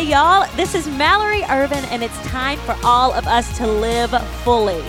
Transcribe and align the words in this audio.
Hey, 0.00 0.12
y'all, 0.12 0.48
this 0.56 0.74
is 0.74 0.88
Mallory 0.88 1.42
Ervin, 1.50 1.84
and 1.90 2.02
it's 2.02 2.18
time 2.22 2.58
for 2.60 2.74
all 2.82 3.12
of 3.12 3.26
us 3.26 3.54
to 3.58 3.66
live 3.66 4.10
fully. 4.44 4.82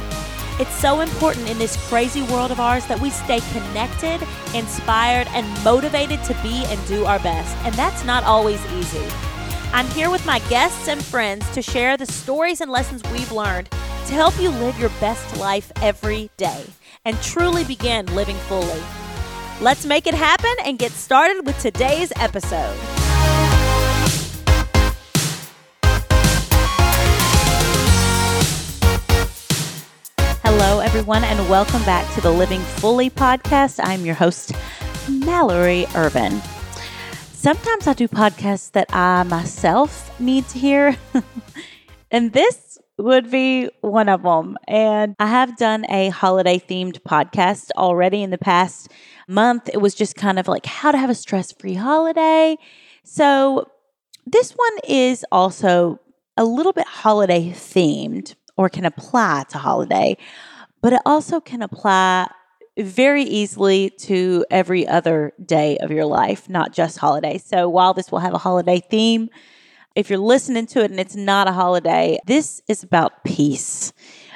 It's 0.57 0.73
so 0.73 1.01
important 1.01 1.49
in 1.49 1.57
this 1.57 1.75
crazy 1.89 2.21
world 2.21 2.49
of 2.49 2.61
ours 2.61 2.85
that 2.85 2.97
we 2.97 3.09
stay 3.09 3.41
connected, 3.51 4.25
inspired, 4.55 5.27
and 5.31 5.45
motivated 5.65 6.23
to 6.23 6.33
be 6.35 6.63
and 6.63 6.87
do 6.87 7.03
our 7.03 7.19
best. 7.19 7.57
And 7.65 7.75
that's 7.75 8.05
not 8.05 8.23
always 8.23 8.65
easy. 8.71 9.05
I'm 9.73 9.85
here 9.87 10.09
with 10.09 10.25
my 10.25 10.39
guests 10.47 10.87
and 10.87 11.03
friends 11.03 11.45
to 11.55 11.61
share 11.61 11.97
the 11.97 12.05
stories 12.05 12.61
and 12.61 12.71
lessons 12.71 13.03
we've 13.11 13.33
learned 13.33 13.69
to 13.69 14.13
help 14.13 14.39
you 14.39 14.49
live 14.49 14.79
your 14.79 14.91
best 15.01 15.35
life 15.35 15.73
every 15.81 16.29
day 16.37 16.63
and 17.03 17.21
truly 17.21 17.65
begin 17.65 18.05
living 18.15 18.37
fully. 18.47 18.81
Let's 19.59 19.85
make 19.85 20.07
it 20.07 20.13
happen 20.13 20.55
and 20.63 20.79
get 20.79 20.93
started 20.93 21.45
with 21.45 21.59
today's 21.59 22.13
episode. 22.15 23.00
Hello, 30.53 30.81
everyone, 30.81 31.23
and 31.23 31.49
welcome 31.49 31.81
back 31.85 32.13
to 32.13 32.19
the 32.19 32.29
Living 32.29 32.59
Fully 32.59 33.09
podcast. 33.09 33.79
I'm 33.81 34.05
your 34.05 34.15
host, 34.15 34.51
Mallory 35.09 35.85
Ervin. 35.95 36.41
Sometimes 37.31 37.87
I 37.87 37.93
do 37.93 38.09
podcasts 38.09 38.69
that 38.73 38.93
I 38.93 39.23
myself 39.23 40.11
need 40.19 40.45
to 40.49 40.59
hear, 40.59 40.97
and 42.11 42.33
this 42.33 42.77
would 42.97 43.31
be 43.31 43.69
one 43.79 44.09
of 44.09 44.23
them. 44.23 44.57
And 44.67 45.15
I 45.19 45.27
have 45.27 45.55
done 45.55 45.85
a 45.89 46.09
holiday 46.09 46.59
themed 46.59 46.99
podcast 47.03 47.69
already 47.77 48.21
in 48.21 48.29
the 48.29 48.37
past 48.37 48.91
month. 49.29 49.69
It 49.73 49.77
was 49.77 49.95
just 49.95 50.17
kind 50.17 50.37
of 50.37 50.49
like 50.49 50.65
how 50.65 50.91
to 50.91 50.97
have 50.97 51.09
a 51.09 51.15
stress 51.15 51.53
free 51.53 51.75
holiday. 51.75 52.57
So 53.05 53.69
this 54.25 54.51
one 54.51 54.77
is 54.85 55.25
also 55.31 56.01
a 56.35 56.43
little 56.43 56.73
bit 56.73 56.87
holiday 56.87 57.51
themed 57.51 58.35
or 58.61 58.69
can 58.69 58.85
apply 58.85 59.43
to 59.49 59.57
holiday, 59.57 60.15
but 60.81 60.93
it 60.93 61.01
also 61.03 61.41
can 61.41 61.63
apply 61.63 62.29
very 62.77 63.23
easily 63.23 63.89
to 63.89 64.45
every 64.51 64.87
other 64.87 65.33
day 65.43 65.77
of 65.79 65.89
your 65.89 66.05
life, 66.05 66.47
not 66.47 66.71
just 66.71 66.99
holiday. 66.99 67.39
So 67.39 67.67
while 67.67 67.95
this 67.95 68.11
will 68.11 68.19
have 68.19 68.35
a 68.35 68.37
holiday 68.37 68.79
theme, 68.79 69.31
if 69.95 70.11
you're 70.11 70.19
listening 70.19 70.67
to 70.67 70.83
it 70.83 70.91
and 70.91 70.99
it's 70.99 71.15
not 71.15 71.47
a 71.47 71.51
holiday, 71.51 72.19
this 72.27 72.61
is 72.67 72.83
about 72.83 73.23
peace. 73.23 73.93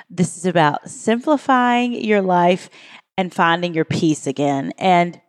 This 0.09 0.37
is 0.37 0.47
about 0.47 0.89
simplifying 0.89 1.93
your 1.93 2.23
life 2.23 2.71
and 3.19 3.31
finding 3.31 3.75
your 3.75 3.85
peace 3.85 4.25
again. 4.25 4.73
And 4.79 5.21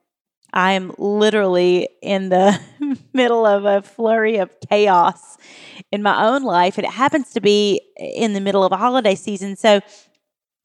I'm 0.56 0.90
literally 0.96 1.86
in 2.00 2.30
the 2.30 2.58
middle 3.12 3.44
of 3.44 3.66
a 3.66 3.82
flurry 3.82 4.38
of 4.38 4.50
chaos 4.70 5.36
in 5.92 6.02
my 6.02 6.24
own 6.26 6.44
life. 6.44 6.78
And 6.78 6.86
it 6.86 6.92
happens 6.92 7.34
to 7.34 7.42
be 7.42 7.82
in 7.98 8.32
the 8.32 8.40
middle 8.40 8.64
of 8.64 8.72
a 8.72 8.78
holiday 8.78 9.14
season. 9.14 9.56
So 9.56 9.82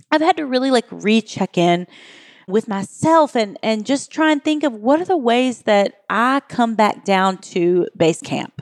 I've 0.09 0.21
had 0.21 0.37
to 0.37 0.45
really 0.45 0.71
like 0.71 0.85
recheck 0.91 1.57
in 1.57 1.87
with 2.47 2.69
myself 2.69 3.35
and 3.35 3.59
and 3.61 3.85
just 3.85 4.11
try 4.11 4.31
and 4.31 4.41
think 4.41 4.63
of 4.63 4.73
what 4.73 5.01
are 5.01 5.05
the 5.05 5.17
ways 5.17 5.63
that 5.63 6.03
I 6.09 6.41
come 6.47 6.75
back 6.75 7.03
down 7.03 7.39
to 7.39 7.87
base 7.95 8.21
camp 8.21 8.61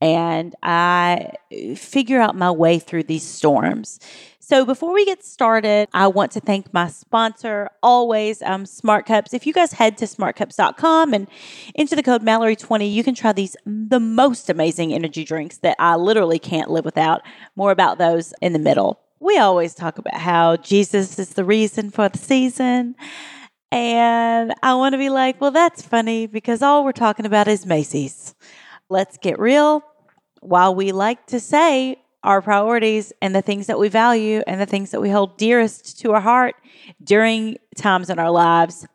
and 0.00 0.54
I 0.62 1.32
figure 1.76 2.20
out 2.20 2.36
my 2.36 2.50
way 2.50 2.78
through 2.78 3.04
these 3.04 3.22
storms. 3.22 4.00
So 4.48 4.64
before 4.64 4.94
we 4.94 5.04
get 5.04 5.24
started, 5.24 5.88
I 5.92 6.06
want 6.06 6.30
to 6.32 6.40
thank 6.40 6.72
my 6.72 6.86
sponsor, 6.86 7.68
always, 7.82 8.42
um, 8.42 8.64
Smart 8.64 9.04
Cups. 9.04 9.34
If 9.34 9.44
you 9.44 9.52
guys 9.52 9.72
head 9.72 9.98
to 9.98 10.04
smartcups.com 10.04 11.12
and 11.12 11.26
enter 11.74 11.96
the 11.96 12.02
code 12.04 12.22
Mallory20, 12.22 12.88
you 12.88 13.02
can 13.02 13.16
try 13.16 13.32
these 13.32 13.56
the 13.66 13.98
most 13.98 14.48
amazing 14.48 14.94
energy 14.94 15.24
drinks 15.24 15.58
that 15.58 15.74
I 15.80 15.96
literally 15.96 16.38
can't 16.38 16.70
live 16.70 16.84
without. 16.84 17.22
More 17.56 17.72
about 17.72 17.98
those 17.98 18.32
in 18.40 18.52
the 18.52 18.60
middle. 18.60 19.00
We 19.18 19.36
always 19.36 19.74
talk 19.74 19.98
about 19.98 20.20
how 20.20 20.58
Jesus 20.58 21.18
is 21.18 21.30
the 21.30 21.44
reason 21.44 21.90
for 21.90 22.08
the 22.08 22.18
season. 22.18 22.94
And 23.72 24.54
I 24.62 24.76
want 24.76 24.92
to 24.92 24.98
be 24.98 25.10
like, 25.10 25.40
well, 25.40 25.50
that's 25.50 25.82
funny 25.82 26.28
because 26.28 26.62
all 26.62 26.84
we're 26.84 26.92
talking 26.92 27.26
about 27.26 27.48
is 27.48 27.66
Macy's. 27.66 28.36
Let's 28.88 29.18
get 29.18 29.40
real. 29.40 29.82
While 30.40 30.76
we 30.76 30.92
like 30.92 31.26
to 31.26 31.40
say 31.40 31.96
our 32.26 32.42
priorities 32.42 33.12
and 33.22 33.34
the 33.34 33.40
things 33.40 33.68
that 33.68 33.78
we 33.78 33.88
value 33.88 34.42
and 34.48 34.60
the 34.60 34.66
things 34.66 34.90
that 34.90 35.00
we 35.00 35.08
hold 35.08 35.38
dearest 35.38 35.98
to 36.00 36.12
our 36.12 36.20
heart 36.20 36.56
during 37.02 37.56
times 37.76 38.10
in 38.10 38.18
our 38.18 38.30
lives, 38.30 38.86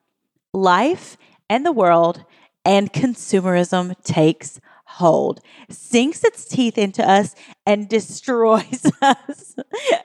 life 0.53 1.17
and 1.49 1.65
the 1.65 1.71
world 1.71 2.25
and 2.65 2.91
consumerism 2.91 3.95
takes 4.03 4.59
hold, 4.83 5.39
sinks 5.69 6.25
its 6.25 6.43
teeth 6.45 6.77
into 6.77 7.09
us, 7.09 7.33
and 7.65 7.87
destroys 7.87 8.85
us. 9.01 9.55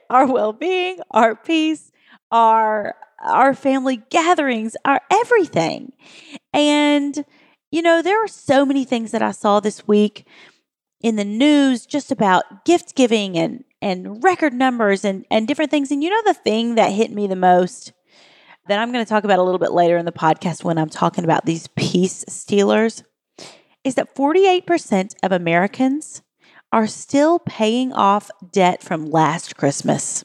our 0.09 0.27
well 0.27 0.53
being, 0.53 1.01
our 1.11 1.35
peace, 1.35 1.91
our 2.31 2.95
our 3.25 3.55
family 3.55 4.03
gatherings, 4.09 4.77
our 4.85 5.01
everything. 5.11 5.93
And, 6.53 7.25
you 7.73 7.83
know, 7.83 8.03
there 8.03 8.23
are 8.23 8.29
so 8.29 8.65
many 8.65 8.85
things 8.85 9.11
that 9.11 9.23
I 9.23 9.33
saw 9.33 9.59
this 9.59 9.89
week 9.89 10.27
in 11.07 11.15
the 11.15 11.25
news 11.25 11.87
just 11.87 12.11
about 12.11 12.65
gift 12.65 12.97
giving 12.97 13.39
and 13.39 13.63
and 13.81 14.25
record 14.25 14.53
numbers 14.53 15.05
and 15.05 15.25
and 15.31 15.47
different 15.47 15.71
things 15.71 15.93
and 15.93 16.03
you 16.03 16.11
know 16.11 16.21
the 16.25 16.35
thing 16.35 16.75
that 16.75 16.91
hit 16.91 17.13
me 17.13 17.29
the 17.29 17.37
most 17.37 17.93
that 18.67 18.81
I'm 18.81 18.91
going 18.91 19.05
to 19.05 19.09
talk 19.09 19.23
about 19.23 19.39
a 19.39 19.45
little 19.45 19.61
bit 19.61 19.71
later 19.71 19.97
in 19.97 20.05
the 20.05 20.11
podcast 20.11 20.65
when 20.65 20.79
I'm 20.79 20.89
talking 20.89 21.23
about 21.23 21.47
these 21.47 21.69
peace 21.77 22.25
stealers 22.29 23.05
is 23.85 23.95
that 23.95 24.17
48% 24.17 25.15
of 25.23 25.31
Americans 25.31 26.23
are 26.73 26.89
still 26.89 27.39
paying 27.39 27.93
off 27.93 28.29
debt 28.51 28.83
from 28.83 29.09
last 29.09 29.57
Christmas. 29.57 30.25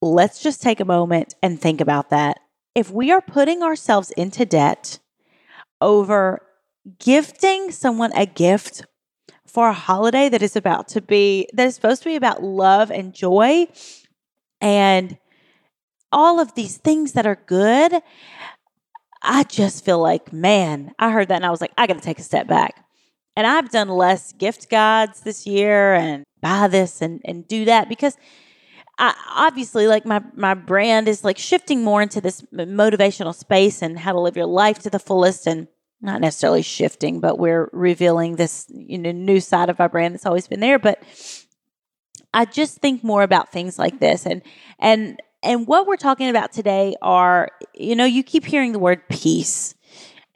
Let's 0.00 0.40
just 0.40 0.62
take 0.62 0.78
a 0.78 0.84
moment 0.84 1.34
and 1.42 1.60
think 1.60 1.80
about 1.80 2.10
that. 2.10 2.38
If 2.76 2.92
we 2.92 3.10
are 3.10 3.20
putting 3.20 3.64
ourselves 3.64 4.12
into 4.12 4.46
debt 4.46 5.00
over 5.80 6.40
gifting 6.98 7.70
someone 7.70 8.12
a 8.12 8.24
gift 8.24 8.84
for 9.58 9.70
a 9.70 9.74
holiday 9.74 10.28
that 10.28 10.40
is 10.40 10.54
about 10.54 10.86
to 10.86 11.00
be, 11.00 11.48
that 11.52 11.66
is 11.66 11.74
supposed 11.74 12.00
to 12.00 12.08
be 12.08 12.14
about 12.14 12.44
love 12.44 12.92
and 12.92 13.12
joy 13.12 13.66
and 14.60 15.18
all 16.12 16.38
of 16.38 16.54
these 16.54 16.76
things 16.76 17.14
that 17.14 17.26
are 17.26 17.42
good. 17.46 17.92
I 19.20 19.42
just 19.42 19.84
feel 19.84 19.98
like, 19.98 20.32
man, 20.32 20.94
I 21.00 21.10
heard 21.10 21.26
that 21.26 21.34
and 21.34 21.44
I 21.44 21.50
was 21.50 21.60
like, 21.60 21.72
I 21.76 21.88
got 21.88 21.94
to 21.94 22.00
take 22.00 22.20
a 22.20 22.22
step 22.22 22.46
back. 22.46 22.86
And 23.34 23.48
I've 23.48 23.68
done 23.70 23.88
less 23.88 24.32
gift 24.32 24.70
guides 24.70 25.22
this 25.22 25.44
year 25.44 25.92
and 25.92 26.22
buy 26.40 26.68
this 26.68 27.02
and, 27.02 27.20
and 27.24 27.44
do 27.48 27.64
that 27.64 27.88
because 27.88 28.16
I, 28.96 29.12
obviously 29.34 29.88
like 29.88 30.06
my, 30.06 30.22
my 30.36 30.54
brand 30.54 31.08
is 31.08 31.24
like 31.24 31.36
shifting 31.36 31.82
more 31.82 32.00
into 32.00 32.20
this 32.20 32.42
motivational 32.54 33.34
space 33.34 33.82
and 33.82 33.98
how 33.98 34.12
to 34.12 34.20
live 34.20 34.36
your 34.36 34.46
life 34.46 34.78
to 34.84 34.90
the 34.90 35.00
fullest 35.00 35.48
and 35.48 35.66
not 36.00 36.20
necessarily 36.20 36.62
shifting, 36.62 37.20
but 37.20 37.38
we're 37.38 37.68
revealing 37.72 38.36
this 38.36 38.66
you 38.68 38.98
know 38.98 39.12
new 39.12 39.40
side 39.40 39.68
of 39.68 39.80
our 39.80 39.88
brand 39.88 40.14
that's 40.14 40.26
always 40.26 40.46
been 40.46 40.60
there. 40.60 40.78
But 40.78 41.02
I 42.32 42.44
just 42.44 42.78
think 42.78 43.02
more 43.02 43.22
about 43.22 43.50
things 43.52 43.78
like 43.78 43.98
this, 43.98 44.26
and 44.26 44.42
and 44.78 45.20
and 45.42 45.66
what 45.66 45.86
we're 45.86 45.96
talking 45.96 46.28
about 46.28 46.52
today 46.52 46.94
are 47.02 47.50
you 47.74 47.96
know 47.96 48.04
you 48.04 48.22
keep 48.22 48.44
hearing 48.44 48.72
the 48.72 48.78
word 48.78 49.08
peace, 49.08 49.74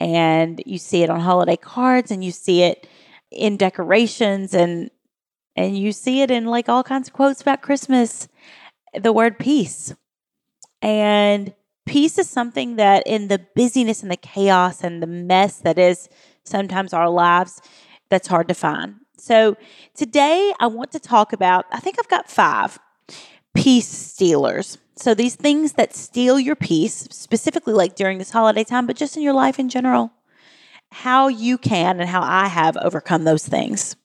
and 0.01 0.63
you 0.67 0.79
see 0.79 1.03
it 1.03 1.11
on 1.11 1.21
holiday 1.21 1.57
cards, 1.57 2.11
and 2.11 2.25
you 2.25 2.33
see 2.33 2.63
it 2.63 2.89
in 3.31 3.57
decorations, 3.57 4.55
and 4.55 4.91
and 5.55 5.79
you 5.79 5.93
see 5.93 6.23
it 6.23 6.31
in 6.31 6.47
like 6.47 6.69
all 6.69 6.83
kinds 6.83 7.09
of 7.09 7.15
quotes 7.15 7.41
about 7.41 7.63
Christmas. 7.63 8.29
The 8.95 9.13
word 9.13 9.39
peace, 9.39 9.95
and 10.83 11.55
peace 11.87 12.19
is 12.19 12.29
something 12.29 12.77
that 12.77 13.03
in 13.07 13.29
the 13.29 13.45
busyness 13.55 14.03
and 14.03 14.11
the 14.11 14.17
chaos 14.17 14.83
and 14.83 15.03
the 15.03 15.07
mess 15.07 15.59
that 15.59 15.79
is 15.79 16.09
sometimes 16.45 16.93
our 16.93 17.09
lives 17.09 17.61
that's 18.09 18.29
hard 18.29 18.49
to 18.49 18.55
find. 18.55 18.97
So 19.19 19.57
today 19.95 20.53
i 20.59 20.67
want 20.67 20.91
to 20.93 20.99
talk 20.99 21.33
about 21.33 21.67
i 21.71 21.79
think 21.79 21.97
i've 21.99 22.09
got 22.09 22.31
five 22.31 22.79
peace 23.55 23.89
stealers. 23.89 24.79
So 24.97 25.15
these 25.15 25.37
things 25.37 25.75
that 25.75 25.95
steal 25.95 26.39
your 26.39 26.57
peace 26.57 27.07
specifically 27.11 27.73
like 27.73 27.95
during 27.95 28.19
this 28.19 28.31
holiday 28.31 28.65
time 28.65 28.87
but 28.87 28.97
just 28.97 29.17
in 29.17 29.23
your 29.23 29.33
life 29.33 29.59
in 29.59 29.69
general 29.69 30.13
how 30.91 31.29
you 31.29 31.57
can 31.57 32.01
and 32.01 32.09
how 32.09 32.23
i 32.23 32.49
have 32.49 32.77
overcome 32.79 33.25
those 33.25 33.47
things. 33.47 33.97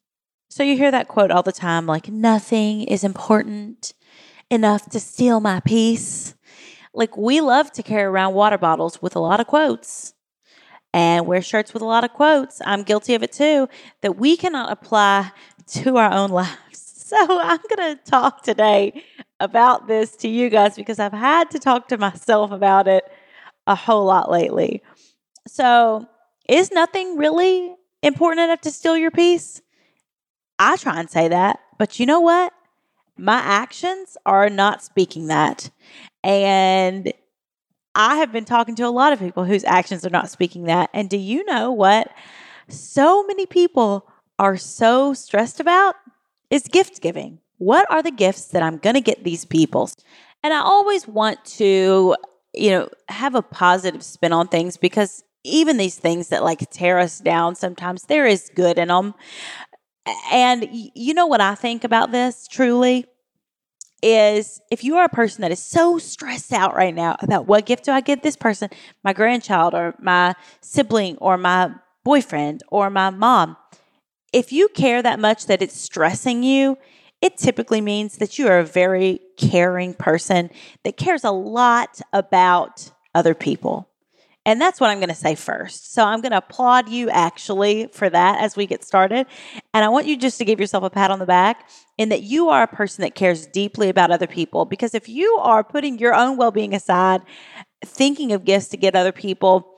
So 0.50 0.64
you 0.64 0.78
hear 0.78 0.92
that 0.92 1.08
quote 1.08 1.32
all 1.32 1.44
the 1.44 1.52
time 1.52 1.86
like 1.86 2.10
nothing 2.10 2.84
is 2.84 3.04
important 3.04 3.94
enough 4.50 4.90
to 4.92 5.00
steal 5.00 5.40
my 5.40 5.60
peace 5.60 6.36
like 6.94 7.18
we 7.18 7.42
love 7.42 7.72
to 7.74 7.84
carry 7.84 8.04
around 8.04 8.34
water 8.34 8.58
bottles 8.58 9.02
with 9.02 9.16
a 9.16 9.20
lot 9.20 9.40
of 9.40 9.48
quotes 9.48 10.14
and 10.94 11.28
wear 11.28 11.42
shirts 11.42 11.74
with 11.74 11.84
a 11.84 11.86
lot 11.86 12.04
of 12.04 12.14
quotes. 12.14 12.62
I'm 12.66 12.84
guilty 12.84 13.14
of 13.14 13.24
it 13.24 13.32
too, 13.32 13.70
that 14.02 14.18
we 14.18 14.38
cannot 14.38 14.72
apply 14.72 15.32
to 15.68 15.98
our 15.98 16.12
own 16.12 16.30
lives. 16.30 16.58
So 17.08 17.40
I'm 17.42 17.60
going 17.74 17.96
to 17.96 18.04
talk 18.04 18.44
today 18.44 19.02
about 19.40 19.88
this 19.88 20.18
to 20.18 20.28
you 20.28 20.50
guys 20.50 20.76
because 20.76 21.00
I've 21.00 21.14
had 21.14 21.50
to 21.52 21.58
talk 21.58 21.88
to 21.88 21.98
myself 21.98 22.52
about 22.52 22.86
it 22.90 23.06
a 23.66 23.76
whole 23.76 24.04
lot 24.04 24.30
lately. 24.30 24.84
So, 25.48 26.06
is 26.50 26.70
nothing 26.70 27.16
really 27.16 27.74
important 28.04 28.42
enough 28.42 28.60
to 28.60 28.72
steal 28.72 28.98
your 28.98 29.12
peace? 29.12 29.62
I 30.60 30.76
try 30.76 31.00
and 31.00 31.10
say 31.10 31.30
that, 31.30 31.60
but 31.78 31.98
you 31.98 32.06
know 32.06 32.20
what? 32.20 32.52
My 33.18 33.38
actions 33.38 34.18
are 34.26 34.50
not 34.50 34.84
speaking 34.84 35.28
that. 35.28 35.70
And 36.28 37.14
I 37.96 38.18
have 38.18 38.34
been 38.34 38.44
talking 38.44 38.76
to 38.76 38.84
a 38.84 38.90
lot 38.90 39.14
of 39.14 39.20
people 39.20 39.46
whose 39.46 39.64
actions 39.64 40.06
are 40.06 40.12
not 40.12 40.30
speaking 40.30 40.66
that. 40.66 40.90
And 40.94 41.10
do 41.10 41.18
you 41.18 41.46
know 41.46 41.72
what 41.72 42.12
so 42.68 43.24
many 43.26 43.46
people 43.46 44.08
are 44.38 44.58
so 44.58 45.14
stressed 45.14 45.62
about? 45.62 45.96
Is 46.50 46.64
gift 46.68 47.02
giving. 47.02 47.40
What 47.58 47.90
are 47.90 48.04
the 48.04 48.12
gifts 48.12 48.46
that 48.50 48.62
I'm 48.62 48.78
going 48.78 48.94
to 48.94 49.02
get 49.02 49.24
these 49.24 49.46
people? 49.46 49.90
And 50.44 50.54
I 50.54 50.60
always 50.60 51.08
want 51.08 51.44
to, 51.46 52.16
you 52.54 52.72
know, 52.72 52.90
have 53.10 53.34
a 53.34 53.42
positive 53.42 54.04
spin 54.04 54.34
on 54.34 54.48
things 54.48 54.78
because 54.78 55.24
even 55.44 55.78
these 55.78 55.96
things 55.96 56.28
that 56.28 56.44
like 56.44 56.70
tear 56.70 57.00
us 57.00 57.20
down 57.20 57.56
sometimes 57.56 58.04
there 58.04 58.26
is 58.26 58.52
good 58.54 58.78
in 58.78 58.90
them. 58.90 59.14
And 60.32 60.68
you 60.72 61.14
know 61.14 61.26
what 61.26 61.42
I 61.42 61.56
think 61.56 61.84
about 61.84 62.12
this 62.12 62.48
truly 62.48 63.06
is 64.02 64.62
if 64.70 64.84
you 64.84 64.98
are 64.98 65.06
a 65.06 65.10
person 65.10 65.42
that 65.42 65.52
is 65.52 65.62
so 65.62 65.98
stressed 65.98 66.54
out 66.54 66.76
right 66.76 66.94
now 66.94 67.16
about 67.22 67.48
what 67.48 67.66
gift 67.66 67.86
do 67.86 67.92
I 67.92 68.02
give 68.02 68.22
this 68.22 68.38
person, 68.38 68.70
my 69.04 69.14
grandchild 69.14 69.74
or 69.74 69.96
my 70.00 70.36
sibling 70.62 71.18
or 71.18 71.38
my 71.38 71.72
boyfriend 72.04 72.64
or 72.70 72.90
my 72.90 73.10
mom, 73.10 73.58
if 74.34 74.52
you 74.52 74.68
care 74.70 75.02
that 75.02 75.20
much 75.20 75.48
that 75.48 75.62
it's 75.62 75.80
stressing 75.80 76.44
you, 76.44 76.78
it 77.22 77.38
typically 77.38 77.82
means 77.82 78.18
that 78.18 78.38
you 78.38 78.48
are 78.48 78.60
a 78.60 78.66
very 78.66 79.20
caring 79.38 79.94
person 79.94 80.50
that 80.84 80.98
cares 80.98 81.24
a 81.24 81.32
lot 81.32 82.00
about 82.14 82.92
other 83.16 83.34
people. 83.34 83.90
And 84.48 84.62
that's 84.62 84.80
what 84.80 84.90
I'm 84.90 85.00
going 85.00 85.10
to 85.10 85.16
say 85.16 85.36
first. 85.36 85.94
So 85.94 86.06
I'm 86.06 86.22
going 86.22 86.32
to 86.32 86.38
applaud 86.38 86.88
you 86.88 87.10
actually 87.10 87.88
for 87.88 88.10
that 88.10 88.42
as 88.42 88.56
we 88.56 88.66
get 88.66 88.86
started. 88.86 89.28
And 89.74 89.84
I 89.84 89.90
want 89.90 90.08
you 90.08 90.16
just 90.16 90.38
to 90.38 90.46
give 90.46 90.58
yourself 90.58 90.86
a 90.86 90.90
pat 90.90 91.12
on 91.12 91.20
the 91.20 91.26
back 91.26 91.70
in 91.98 92.08
that 92.10 92.24
you 92.24 92.48
are 92.48 92.64
a 92.64 92.68
person 92.68 93.02
that 93.02 93.14
cares 93.14 93.46
deeply 93.46 93.90
about 93.90 94.10
other 94.10 94.26
people. 94.26 94.64
Because 94.64 94.96
if 94.96 95.10
you 95.10 95.38
are 95.42 95.66
putting 95.66 96.00
your 96.00 96.16
own 96.16 96.38
well 96.38 96.52
being 96.52 96.74
aside, 96.74 97.24
thinking 97.84 98.32
of 98.32 98.46
gifts 98.46 98.70
to 98.70 98.78
get 98.78 98.96
other 98.96 99.12
people, 99.12 99.70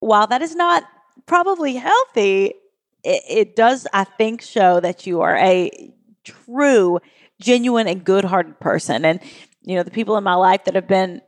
while 0.00 0.26
that 0.28 0.40
is 0.40 0.54
not 0.54 0.84
probably 1.26 1.74
healthy, 1.74 2.54
it, 3.04 3.22
it 3.28 3.54
does, 3.54 3.86
I 3.92 4.04
think, 4.04 4.40
show 4.40 4.80
that 4.80 5.06
you 5.06 5.20
are 5.20 5.36
a 5.36 5.92
true, 6.24 7.00
genuine, 7.38 7.86
and 7.86 8.02
good 8.02 8.24
hearted 8.24 8.60
person. 8.60 9.04
And 9.04 9.20
you 9.62 9.74
know, 9.74 9.82
the 9.82 9.90
people 9.90 10.16
in 10.16 10.24
my 10.24 10.36
life 10.36 10.64
that 10.64 10.74
have 10.74 10.88
been 10.88 11.20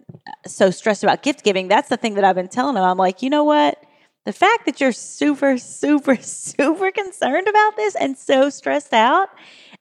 so 0.47 0.71
stressed 0.71 1.03
about 1.03 1.23
gift 1.23 1.45
giving, 1.45 1.69
that's 1.69 1.89
the 1.89 1.97
thing 1.97 2.15
that 2.15 2.25
I've 2.25 2.37
been 2.37 2.49
telling 2.49 2.75
them. 2.75 2.85
I'm 2.85 2.99
like, 2.99 3.23
you 3.23 3.31
know 3.31 3.45
what? 3.45 3.83
The 4.25 4.33
fact 4.33 4.67
that 4.67 4.81
you're 4.81 4.93
super, 4.93 5.59
super, 5.59 6.17
super 6.21 6.91
concerned 6.91 7.49
about 7.49 7.77
this 7.77 7.95
and 7.95 8.17
so 8.17 8.51
stressed 8.51 8.93
out, 8.93 9.29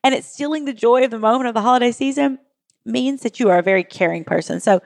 and 0.03 0.15
it's 0.15 0.27
stealing 0.27 0.65
the 0.65 0.73
joy 0.73 1.03
of 1.03 1.11
the 1.11 1.19
moment 1.19 1.47
of 1.47 1.53
the 1.53 1.61
holiday 1.61 1.91
season 1.91 2.39
means 2.85 3.21
that 3.21 3.39
you 3.39 3.49
are 3.49 3.59
a 3.59 3.63
very 3.63 3.83
caring 3.83 4.23
person. 4.23 4.59
So 4.59 4.81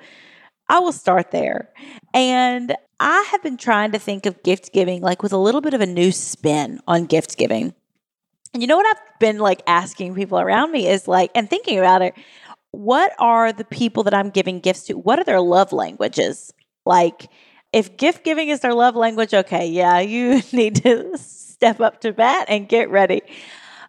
I 0.68 0.80
will 0.80 0.92
start 0.92 1.31
there. 1.31 1.69
And 2.13 2.75
I 3.00 3.28
have 3.31 3.44
been 3.44 3.58
trying 3.58 3.92
to 3.92 4.00
think 4.00 4.25
of 4.25 4.42
gift 4.42 4.74
giving 4.74 5.02
like 5.02 5.22
with 5.22 5.34
a 5.34 5.38
little 5.38 5.62
bit 5.62 5.74
of 5.74 5.81
a 5.81 5.86
new 5.86 6.12
spin 6.12 6.80
on 6.88 7.06
gift 7.06 7.38
giving. 7.38 7.74
And 8.54 8.62
you 8.62 8.68
know 8.68 8.78
what 8.78 8.86
I've 8.86 9.19
been 9.19 9.40
like 9.40 9.62
asking 9.68 10.16
people 10.16 10.40
around 10.40 10.72
me 10.72 10.88
is 10.88 11.08
like, 11.08 11.31
and 11.36 11.50
thinking 11.50 11.78
about 11.78 12.02
it, 12.02 12.13
what 12.71 13.13
are 13.19 13.51
the 13.51 13.65
people 13.65 14.03
that 14.03 14.13
I'm 14.13 14.29
giving 14.29 14.59
gifts 14.59 14.83
to? 14.85 14.94
What 14.94 15.19
are 15.19 15.23
their 15.23 15.41
love 15.41 15.73
languages? 15.73 16.53
Like, 16.85 17.29
if 17.73 17.97
gift 17.97 18.23
giving 18.23 18.50
is 18.50 18.62
their 18.62 18.73
love 18.73 18.95
language, 18.95 19.33
okay, 19.33 19.68
yeah, 19.68 20.00
you 20.00 20.41
need 20.51 20.75
to 20.77 21.18
step 21.18 21.79
up 21.79 22.01
to 22.01 22.13
bat 22.13 22.45
and 22.50 22.68
get 22.68 22.89
ready. 22.89 23.21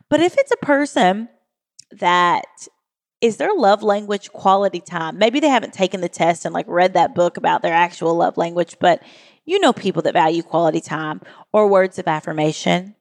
But 0.09 0.21
if 0.21 0.37
it's 0.37 0.53
a 0.53 0.57
person 0.57 1.29
that 1.93 2.45
is 3.21 3.37
their 3.37 3.55
love 3.55 3.83
language 3.83 4.33
quality 4.33 4.81
time, 4.81 5.17
maybe 5.17 5.41
they 5.41 5.49
haven't 5.49 5.73
taken 5.73 6.01
the 6.01 6.09
test 6.09 6.45
and 6.45 6.53
like 6.53 6.67
read 6.69 6.95
that 6.95 7.15
book 7.15 7.37
about 7.37 7.63
their 7.63 7.73
actual 7.73 8.15
love 8.15 8.37
language, 8.37 8.77
but 8.81 9.03
you 9.45 9.59
know 9.61 9.73
people 9.73 10.03
that 10.03 10.13
value 10.13 10.43
quality 10.43 10.81
time 10.81 11.21
or 11.53 11.69
words 11.69 11.99
of 11.99 12.09
affirmation 12.09 12.95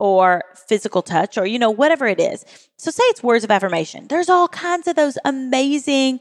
or 0.00 0.42
physical 0.66 1.02
touch 1.02 1.38
or, 1.38 1.46
you 1.46 1.58
know, 1.58 1.70
whatever 1.70 2.06
it 2.06 2.18
is. 2.18 2.44
So, 2.76 2.90
say 2.90 3.04
it's 3.04 3.22
words 3.22 3.44
of 3.44 3.50
affirmation. 3.50 4.08
There's 4.08 4.28
all 4.28 4.48
kinds 4.48 4.88
of 4.88 4.96
those 4.96 5.16
amazing 5.24 6.20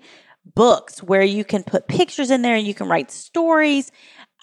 books 0.53 1.01
where 1.01 1.23
you 1.23 1.43
can 1.43 1.63
put 1.63 1.87
pictures 1.87 2.29
in 2.29 2.41
there 2.41 2.55
and 2.55 2.67
you 2.67 2.73
can 2.75 2.87
write 2.87 3.09
stories. 3.09 3.91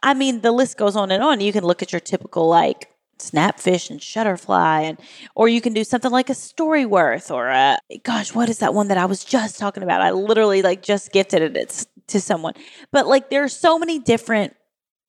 I 0.02 0.14
mean, 0.14 0.40
the 0.40 0.52
list 0.52 0.76
goes 0.76 0.96
on 0.96 1.10
and 1.10 1.22
on. 1.22 1.40
You 1.40 1.52
can 1.52 1.64
look 1.64 1.82
at 1.82 1.92
your 1.92 2.00
typical, 2.00 2.48
like, 2.48 2.88
Snapfish 3.18 3.90
and 3.90 3.98
Shutterfly, 3.98 4.82
and 4.82 4.98
or 5.34 5.48
you 5.48 5.62
can 5.62 5.72
do 5.72 5.84
something 5.84 6.10
like 6.10 6.28
a 6.28 6.34
Storyworth 6.34 7.30
or 7.30 7.48
a 7.48 7.78
gosh, 8.02 8.34
what 8.34 8.50
is 8.50 8.58
that 8.58 8.74
one 8.74 8.88
that 8.88 8.98
I 8.98 9.06
was 9.06 9.24
just 9.24 9.58
talking 9.58 9.82
about? 9.82 10.02
I 10.02 10.10
literally 10.10 10.60
like 10.60 10.82
just 10.82 11.12
gifted 11.12 11.56
it 11.56 11.86
to 12.08 12.20
someone. 12.20 12.52
But 12.92 13.06
like 13.06 13.30
there 13.30 13.42
are 13.42 13.48
so 13.48 13.78
many 13.78 13.98
different 13.98 14.54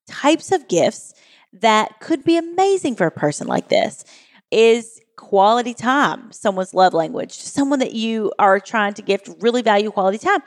types 0.08 0.54
of 0.54 0.70
gifts 0.70 1.14
that 1.54 2.00
could 2.00 2.24
be 2.24 2.38
amazing 2.38 2.96
for 2.96 3.08
a 3.08 3.12
person 3.12 3.48
like 3.48 3.70
this 3.70 4.06
is 4.52 5.02
quality 5.18 5.74
time, 5.74 6.32
someone's 6.32 6.74
love 6.74 6.94
language, 6.94 7.34
someone 7.34 7.80
that 7.80 7.94
you 7.94 8.32
are 8.40 8.60
trying 8.60 8.94
to 8.94 9.02
gift 9.02 9.30
really 9.42 9.62
value 9.62 9.92
quality 9.92 10.18
time. 10.18 10.40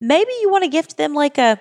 Maybe 0.00 0.30
you 0.40 0.50
want 0.50 0.64
to 0.64 0.70
gift 0.70 0.96
them 0.96 1.14
like 1.14 1.38
a 1.38 1.60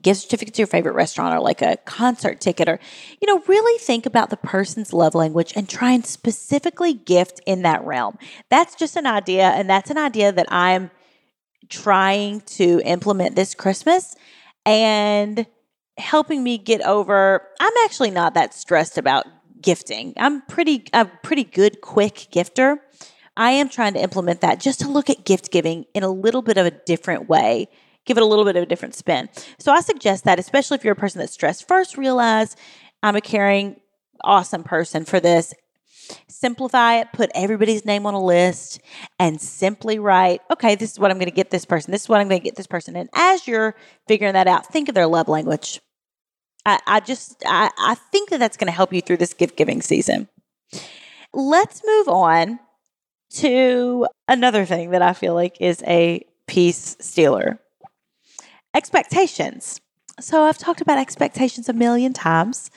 gift 0.00 0.20
certificate 0.20 0.54
to 0.54 0.60
your 0.60 0.66
favorite 0.66 0.94
restaurant 0.94 1.34
or 1.34 1.40
like 1.40 1.62
a 1.62 1.76
concert 1.84 2.40
ticket 2.40 2.68
or 2.68 2.78
you 3.20 3.26
know 3.26 3.42
really 3.46 3.78
think 3.78 4.06
about 4.06 4.30
the 4.30 4.36
person's 4.36 4.92
love 4.92 5.14
language 5.14 5.52
and 5.56 5.68
try 5.68 5.92
and 5.92 6.04
specifically 6.04 6.92
gift 6.92 7.40
in 7.46 7.62
that 7.62 7.82
realm 7.84 8.18
that's 8.50 8.74
just 8.74 8.96
an 8.96 9.06
idea 9.06 9.48
and 9.50 9.70
that's 9.70 9.90
an 9.90 9.96
idea 9.96 10.30
that 10.32 10.46
i'm 10.50 10.90
trying 11.70 12.40
to 12.42 12.80
implement 12.84 13.36
this 13.36 13.54
christmas 13.54 14.14
and 14.66 15.46
helping 15.98 16.42
me 16.42 16.58
get 16.58 16.82
over 16.82 17.42
I'm 17.60 17.72
actually 17.84 18.10
not 18.10 18.34
that 18.34 18.54
stressed 18.54 18.98
about 18.98 19.26
gifting. 19.60 20.12
I'm 20.16 20.42
pretty 20.42 20.84
a 20.92 21.06
pretty 21.06 21.44
good 21.44 21.80
quick 21.80 22.28
gifter. 22.32 22.78
I 23.36 23.50
am 23.52 23.68
trying 23.68 23.94
to 23.94 24.00
implement 24.00 24.40
that 24.40 24.60
just 24.60 24.80
to 24.80 24.88
look 24.88 25.10
at 25.10 25.24
gift 25.24 25.50
giving 25.50 25.84
in 25.94 26.02
a 26.02 26.08
little 26.08 26.42
bit 26.42 26.56
of 26.56 26.66
a 26.66 26.70
different 26.70 27.28
way. 27.28 27.68
Give 28.04 28.16
it 28.16 28.22
a 28.22 28.26
little 28.26 28.44
bit 28.44 28.56
of 28.56 28.62
a 28.62 28.66
different 28.66 28.94
spin. 28.94 29.28
So 29.58 29.72
I 29.72 29.80
suggest 29.80 30.24
that, 30.24 30.38
especially 30.38 30.76
if 30.76 30.84
you're 30.84 30.92
a 30.92 30.96
person 30.96 31.18
that's 31.18 31.32
stressed, 31.32 31.66
first 31.66 31.98
realize 31.98 32.56
I'm 33.02 33.16
a 33.16 33.20
caring, 33.20 33.80
awesome 34.22 34.62
person 34.62 35.04
for 35.04 35.20
this. 35.20 35.52
Simplify 36.28 37.00
it, 37.00 37.08
put 37.12 37.30
everybody's 37.34 37.84
name 37.84 38.06
on 38.06 38.14
a 38.14 38.24
list, 38.24 38.80
and 39.18 39.40
simply 39.40 39.98
write, 39.98 40.40
okay, 40.52 40.76
this 40.76 40.92
is 40.92 41.00
what 41.00 41.10
I'm 41.10 41.18
going 41.18 41.28
to 41.28 41.34
get 41.34 41.50
this 41.50 41.64
person. 41.64 41.90
This 41.90 42.02
is 42.02 42.08
what 42.08 42.20
I'm 42.20 42.28
going 42.28 42.40
to 42.40 42.44
get 42.44 42.54
this 42.54 42.68
person. 42.68 42.94
And 42.94 43.10
as 43.12 43.48
you're 43.48 43.74
figuring 44.06 44.34
that 44.34 44.46
out, 44.46 44.66
think 44.66 44.88
of 44.88 44.94
their 44.94 45.08
love 45.08 45.26
language. 45.26 45.80
I, 46.66 46.80
I 46.86 47.00
just 47.00 47.42
I, 47.46 47.70
I 47.78 47.94
think 47.94 48.30
that 48.30 48.38
that's 48.38 48.56
going 48.56 48.66
to 48.66 48.72
help 48.72 48.92
you 48.92 49.00
through 49.00 49.18
this 49.18 49.32
gift 49.32 49.56
giving 49.56 49.80
season. 49.80 50.28
Let's 51.32 51.80
move 51.86 52.08
on 52.08 52.58
to 53.30 54.06
another 54.28 54.64
thing 54.66 54.90
that 54.90 55.02
I 55.02 55.12
feel 55.12 55.34
like 55.34 55.56
is 55.60 55.82
a 55.86 56.26
peace 56.46 56.96
stealer 57.00 57.60
expectations. 58.74 59.80
So, 60.18 60.44
I've 60.44 60.58
talked 60.58 60.80
about 60.80 60.98
expectations 60.98 61.68
a 61.68 61.74
million 61.74 62.12
times 62.12 62.70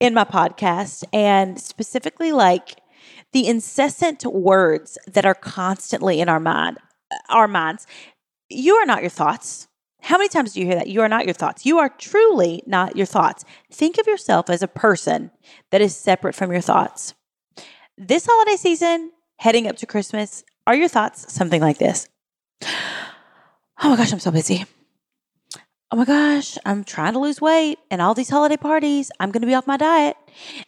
in 0.00 0.12
my 0.12 0.24
podcast, 0.24 1.04
and 1.12 1.58
specifically 1.58 2.32
like 2.32 2.80
the 3.32 3.46
incessant 3.46 4.24
words 4.24 4.98
that 5.06 5.24
are 5.24 5.34
constantly 5.34 6.20
in 6.20 6.28
our 6.28 6.40
mind, 6.40 6.78
our 7.28 7.48
minds. 7.48 7.86
You 8.48 8.74
are 8.74 8.86
not 8.86 9.02
your 9.02 9.10
thoughts. 9.10 9.68
How 10.02 10.18
many 10.18 10.28
times 10.28 10.52
do 10.52 10.60
you 10.60 10.66
hear 10.66 10.76
that? 10.76 10.88
You 10.88 11.02
are 11.02 11.08
not 11.08 11.24
your 11.24 11.34
thoughts. 11.34 11.66
You 11.66 11.78
are 11.78 11.88
truly 11.88 12.62
not 12.66 12.96
your 12.96 13.06
thoughts. 13.06 13.44
Think 13.70 13.98
of 13.98 14.06
yourself 14.06 14.50
as 14.50 14.62
a 14.62 14.68
person 14.68 15.30
that 15.70 15.80
is 15.80 15.96
separate 15.96 16.34
from 16.34 16.50
your 16.52 16.60
thoughts. 16.60 17.14
This 17.96 18.26
holiday 18.28 18.56
season, 18.56 19.12
heading 19.36 19.66
up 19.66 19.76
to 19.76 19.86
Christmas, 19.86 20.42
are 20.66 20.74
your 20.74 20.88
thoughts 20.88 21.32
something 21.32 21.60
like 21.60 21.78
this? 21.78 22.08
Oh 23.82 23.88
my 23.90 23.96
gosh, 23.96 24.12
I'm 24.12 24.20
so 24.20 24.30
busy 24.30 24.64
oh 25.92 25.96
my 25.96 26.04
gosh, 26.04 26.56
I'm 26.64 26.84
trying 26.84 27.14
to 27.14 27.18
lose 27.18 27.40
weight 27.40 27.78
and 27.90 28.00
all 28.00 28.14
these 28.14 28.30
holiday 28.30 28.56
parties, 28.56 29.10
I'm 29.18 29.32
going 29.32 29.40
to 29.40 29.46
be 29.46 29.54
off 29.54 29.66
my 29.66 29.76
diet. 29.76 30.16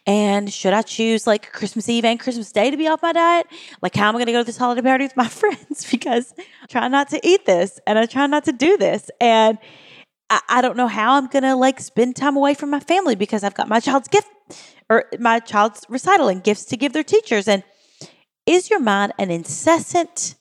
And 0.05 0.51
should 0.51 0.73
I 0.73 0.81
choose 0.81 1.25
like 1.25 1.53
Christmas 1.53 1.87
Eve 1.87 2.03
and 2.03 2.19
Christmas 2.19 2.51
Day 2.51 2.69
to 2.69 2.75
be 2.75 2.89
off 2.89 3.01
my 3.01 3.13
diet? 3.13 3.47
Like, 3.81 3.95
how 3.95 4.09
am 4.09 4.15
I 4.15 4.19
going 4.19 4.25
to 4.25 4.31
go 4.33 4.39
to 4.39 4.45
this 4.45 4.57
holiday 4.57 4.81
party 4.81 5.05
with 5.05 5.15
my 5.15 5.27
friends? 5.29 5.89
because 5.89 6.33
I 6.37 6.65
try 6.67 6.87
not 6.89 7.09
to 7.09 7.25
eat 7.25 7.45
this 7.45 7.79
and 7.87 7.97
I 7.97 8.05
try 8.05 8.27
not 8.27 8.43
to 8.45 8.51
do 8.51 8.75
this. 8.75 9.09
And 9.21 9.57
I, 10.29 10.41
I 10.49 10.61
don't 10.61 10.75
know 10.75 10.87
how 10.87 11.13
I'm 11.13 11.27
going 11.27 11.43
to 11.43 11.55
like 11.55 11.79
spend 11.79 12.17
time 12.17 12.35
away 12.35 12.53
from 12.53 12.69
my 12.69 12.81
family 12.81 13.15
because 13.15 13.45
I've 13.45 13.55
got 13.55 13.69
my 13.69 13.79
child's 13.79 14.09
gift 14.09 14.27
or 14.89 15.05
my 15.19 15.39
child's 15.39 15.85
recital 15.87 16.27
and 16.27 16.43
gifts 16.43 16.65
to 16.65 16.77
give 16.77 16.91
their 16.91 17.03
teachers. 17.03 17.47
And 17.47 17.63
is 18.45 18.69
your 18.69 18.81
mind 18.81 19.13
an 19.17 19.31
incessant, 19.31 20.35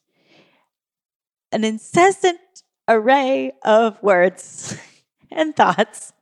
an 1.53 1.63
incessant 1.63 2.41
array 2.89 3.53
of 3.65 4.03
words 4.03 4.77
and 5.31 5.55
thoughts. 5.55 6.13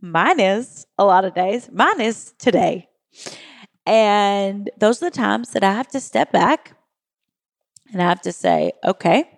Mine 0.00 0.40
is 0.40 0.86
a 0.98 1.04
lot 1.04 1.24
of 1.24 1.34
days. 1.34 1.70
Mine 1.72 2.00
is 2.00 2.34
today. 2.38 2.88
And 3.86 4.70
those 4.78 5.02
are 5.02 5.10
the 5.10 5.16
times 5.16 5.50
that 5.50 5.64
I 5.64 5.72
have 5.72 5.88
to 5.88 6.00
step 6.00 6.32
back 6.32 6.76
and 7.92 8.02
I 8.02 8.08
have 8.08 8.22
to 8.22 8.32
say, 8.32 8.72
okay, 8.84 9.30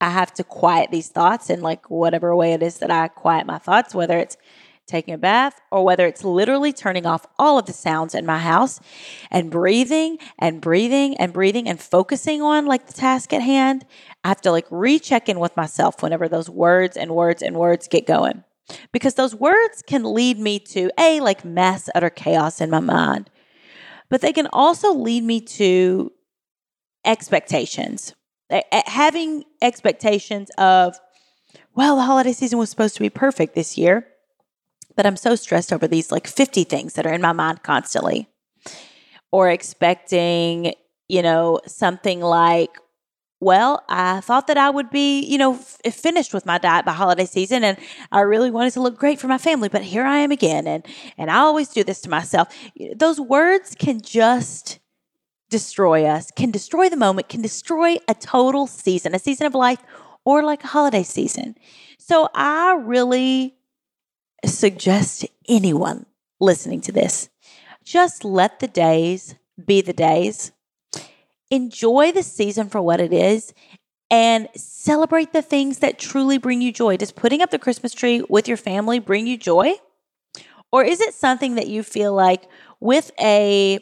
I 0.00 0.10
have 0.10 0.34
to 0.34 0.44
quiet 0.44 0.90
these 0.90 1.08
thoughts 1.08 1.48
in 1.48 1.60
like 1.60 1.88
whatever 1.88 2.34
way 2.34 2.52
it 2.52 2.62
is 2.62 2.78
that 2.78 2.90
I 2.90 3.08
quiet 3.08 3.46
my 3.46 3.58
thoughts, 3.58 3.94
whether 3.94 4.18
it's 4.18 4.36
taking 4.92 5.14
a 5.14 5.18
bath 5.18 5.60
or 5.70 5.84
whether 5.84 6.06
it's 6.06 6.22
literally 6.22 6.72
turning 6.72 7.06
off 7.06 7.26
all 7.38 7.58
of 7.58 7.64
the 7.64 7.72
sounds 7.72 8.14
in 8.14 8.26
my 8.26 8.38
house 8.38 8.78
and 9.30 9.50
breathing 9.50 10.18
and 10.38 10.60
breathing 10.60 11.16
and 11.16 11.32
breathing 11.32 11.66
and 11.66 11.80
focusing 11.80 12.42
on 12.42 12.66
like 12.66 12.86
the 12.86 12.92
task 12.92 13.32
at 13.32 13.40
hand. 13.40 13.86
I 14.22 14.28
have 14.28 14.42
to 14.42 14.52
like 14.52 14.66
recheck 14.70 15.28
in 15.30 15.40
with 15.40 15.56
myself 15.56 16.02
whenever 16.02 16.28
those 16.28 16.50
words 16.50 16.96
and 16.96 17.16
words 17.16 17.42
and 17.42 17.56
words 17.56 17.88
get 17.88 18.06
going. 18.06 18.44
Because 18.92 19.14
those 19.14 19.34
words 19.34 19.82
can 19.84 20.04
lead 20.04 20.38
me 20.38 20.58
to 20.58 20.90
a 20.98 21.20
like 21.20 21.44
mess, 21.44 21.88
utter 21.94 22.10
chaos 22.10 22.60
in 22.60 22.70
my 22.70 22.80
mind. 22.80 23.30
But 24.10 24.20
they 24.20 24.32
can 24.32 24.46
also 24.52 24.92
lead 24.94 25.24
me 25.24 25.40
to 25.40 26.12
expectations. 27.04 28.14
Having 28.86 29.44
expectations 29.62 30.50
of, 30.58 31.00
well, 31.74 31.96
the 31.96 32.02
holiday 32.02 32.32
season 32.32 32.58
was 32.58 32.68
supposed 32.68 32.94
to 32.94 33.00
be 33.00 33.08
perfect 33.08 33.54
this 33.54 33.78
year, 33.78 34.06
but 34.96 35.06
I'm 35.06 35.16
so 35.16 35.34
stressed 35.34 35.72
over 35.72 35.86
these 35.86 36.12
like 36.12 36.26
50 36.26 36.64
things 36.64 36.94
that 36.94 37.06
are 37.06 37.12
in 37.12 37.20
my 37.20 37.32
mind 37.32 37.62
constantly. 37.62 38.28
Or 39.30 39.48
expecting, 39.48 40.74
you 41.08 41.22
know, 41.22 41.60
something 41.66 42.20
like, 42.20 42.76
well, 43.40 43.82
I 43.88 44.20
thought 44.20 44.46
that 44.46 44.58
I 44.58 44.70
would 44.70 44.90
be, 44.90 45.20
you 45.22 45.36
know, 45.36 45.54
f- 45.54 45.94
finished 45.94 46.32
with 46.32 46.46
my 46.46 46.58
diet 46.58 46.84
by 46.84 46.92
holiday 46.92 47.24
season 47.24 47.64
and 47.64 47.76
I 48.12 48.20
really 48.20 48.50
wanted 48.50 48.74
to 48.74 48.80
look 48.80 48.96
great 48.96 49.18
for 49.18 49.26
my 49.26 49.38
family, 49.38 49.68
but 49.68 49.82
here 49.82 50.04
I 50.04 50.18
am 50.18 50.30
again 50.30 50.66
and 50.66 50.86
and 51.18 51.30
I 51.30 51.38
always 51.38 51.68
do 51.68 51.82
this 51.82 52.00
to 52.02 52.10
myself. 52.10 52.54
Those 52.94 53.18
words 53.18 53.74
can 53.74 54.00
just 54.00 54.78
destroy 55.50 56.04
us, 56.04 56.30
can 56.30 56.50
destroy 56.50 56.88
the 56.88 56.96
moment, 56.96 57.28
can 57.28 57.42
destroy 57.42 57.96
a 58.06 58.14
total 58.14 58.66
season, 58.66 59.14
a 59.14 59.18
season 59.18 59.46
of 59.46 59.54
life, 59.54 59.82
or 60.24 60.42
like 60.42 60.62
a 60.62 60.68
holiday 60.68 61.02
season. 61.02 61.56
So 61.98 62.28
I 62.34 62.74
really 62.74 63.56
suggest 64.44 65.20
to 65.20 65.28
anyone 65.48 66.06
listening 66.40 66.80
to 66.80 66.92
this 66.92 67.28
just 67.84 68.24
let 68.24 68.60
the 68.60 68.68
days 68.68 69.34
be 69.62 69.80
the 69.80 69.92
days. 69.92 70.52
Enjoy 71.50 72.12
the 72.12 72.22
season 72.22 72.68
for 72.68 72.80
what 72.80 73.00
it 73.00 73.12
is 73.12 73.52
and 74.10 74.48
celebrate 74.54 75.32
the 75.32 75.42
things 75.42 75.78
that 75.78 75.98
truly 75.98 76.38
bring 76.38 76.62
you 76.62 76.72
joy. 76.72 76.96
Does 76.96 77.12
putting 77.12 77.42
up 77.42 77.50
the 77.50 77.58
Christmas 77.58 77.92
tree 77.92 78.22
with 78.28 78.48
your 78.48 78.56
family 78.56 78.98
bring 78.98 79.26
you 79.26 79.36
joy? 79.36 79.74
Or 80.70 80.84
is 80.84 81.00
it 81.00 81.14
something 81.14 81.56
that 81.56 81.66
you 81.66 81.82
feel 81.82 82.14
like 82.14 82.48
with 82.80 83.10
a 83.20 83.78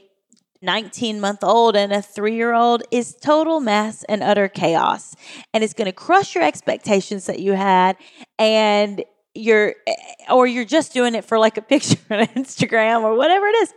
19 0.63 1.21
month 1.21 1.43
old 1.43 1.75
and 1.75 1.93
a 1.93 2.03
three 2.03 2.35
year 2.35 2.53
old 2.53 2.83
is 2.91 3.15
total 3.15 3.61
mess 3.61 4.05
and 4.09 4.23
utter 4.23 4.49
chaos. 4.49 5.17
And 5.55 5.65
it's 5.65 5.73
going 5.73 5.87
to 5.87 5.93
crush 5.93 6.35
your 6.35 6.45
expectations 6.45 7.27
that 7.27 7.39
you 7.39 7.53
had. 7.53 7.97
And 8.39 9.03
you're, 9.35 9.75
eh, 9.87 9.95
or 10.31 10.47
you're 10.47 10.65
just 10.65 10.93
doing 10.93 11.15
it 11.15 11.25
for 11.25 11.39
like 11.39 11.57
a 11.57 11.63
picture 11.73 11.99
on 12.11 12.27
Instagram 12.29 13.03
or 13.03 13.17
whatever 13.17 13.47
it 13.47 13.57
is. 13.63 13.75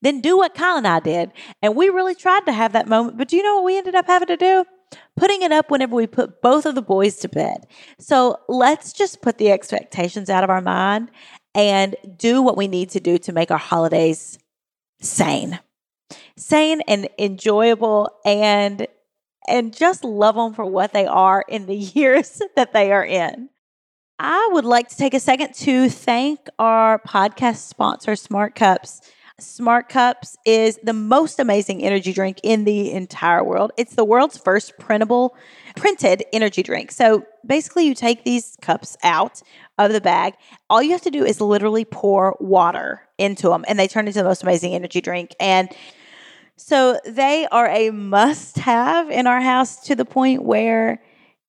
Then 0.00 0.20
do 0.20 0.36
what 0.36 0.54
Kyle 0.54 0.76
and 0.76 0.86
I 0.86 1.00
did. 1.00 1.32
And 1.60 1.74
we 1.74 1.88
really 1.88 2.14
tried 2.14 2.46
to 2.46 2.52
have 2.52 2.72
that 2.72 2.86
moment. 2.86 3.18
But 3.18 3.28
do 3.28 3.36
you 3.36 3.42
know 3.42 3.56
what 3.56 3.64
we 3.64 3.76
ended 3.76 3.96
up 3.96 4.06
having 4.06 4.28
to 4.28 4.36
do? 4.36 4.64
Putting 5.16 5.42
it 5.42 5.50
up 5.50 5.70
whenever 5.70 5.94
we 5.94 6.06
put 6.06 6.40
both 6.40 6.64
of 6.66 6.76
the 6.76 6.82
boys 6.82 7.16
to 7.18 7.28
bed. 7.28 7.66
So 7.98 8.38
let's 8.48 8.92
just 8.92 9.20
put 9.22 9.38
the 9.38 9.50
expectations 9.50 10.30
out 10.30 10.44
of 10.44 10.50
our 10.50 10.60
mind 10.60 11.10
and 11.54 11.96
do 12.16 12.40
what 12.40 12.56
we 12.56 12.68
need 12.68 12.90
to 12.90 13.00
do 13.00 13.18
to 13.18 13.32
make 13.32 13.50
our 13.50 13.58
holidays 13.58 14.38
sane 15.00 15.58
sane 16.36 16.80
and 16.82 17.08
enjoyable 17.18 18.10
and 18.24 18.86
and 19.46 19.74
just 19.74 20.04
love 20.04 20.34
them 20.34 20.52
for 20.52 20.64
what 20.64 20.92
they 20.92 21.06
are 21.06 21.44
in 21.48 21.66
the 21.66 21.74
years 21.94 22.40
that 22.54 22.72
they 22.72 22.92
are 22.92 23.04
in. 23.04 23.48
I 24.20 24.48
would 24.50 24.64
like 24.64 24.88
to 24.88 24.96
take 24.96 25.14
a 25.14 25.20
second 25.20 25.54
to 25.56 25.88
thank 25.88 26.48
our 26.58 26.98
podcast 26.98 27.58
sponsor, 27.58 28.16
Smart 28.16 28.56
Cups. 28.56 29.00
Smart 29.38 29.88
Cups 29.88 30.36
is 30.44 30.76
the 30.82 30.92
most 30.92 31.38
amazing 31.38 31.84
energy 31.84 32.12
drink 32.12 32.40
in 32.42 32.64
the 32.64 32.90
entire 32.90 33.44
world. 33.44 33.70
It's 33.76 33.94
the 33.94 34.04
world's 34.04 34.36
first 34.36 34.76
printable, 34.76 35.36
printed 35.76 36.24
energy 36.32 36.64
drink. 36.64 36.90
So 36.90 37.24
basically, 37.46 37.86
you 37.86 37.94
take 37.94 38.24
these 38.24 38.56
cups 38.60 38.96
out 39.04 39.40
of 39.78 39.92
the 39.92 40.00
bag. 40.00 40.34
All 40.68 40.82
you 40.82 40.90
have 40.90 41.02
to 41.02 41.12
do 41.12 41.24
is 41.24 41.40
literally 41.40 41.84
pour 41.84 42.36
water 42.40 43.02
into 43.18 43.50
them, 43.50 43.64
and 43.68 43.78
they 43.78 43.86
turn 43.86 44.08
into 44.08 44.18
the 44.18 44.28
most 44.28 44.42
amazing 44.42 44.74
energy 44.74 45.00
drink. 45.00 45.36
And 45.38 45.68
so 46.56 46.98
they 47.06 47.46
are 47.52 47.68
a 47.68 47.90
must 47.90 48.56
have 48.58 49.10
in 49.10 49.28
our 49.28 49.40
house 49.40 49.76
to 49.84 49.94
the 49.94 50.04
point 50.04 50.42
where 50.42 51.00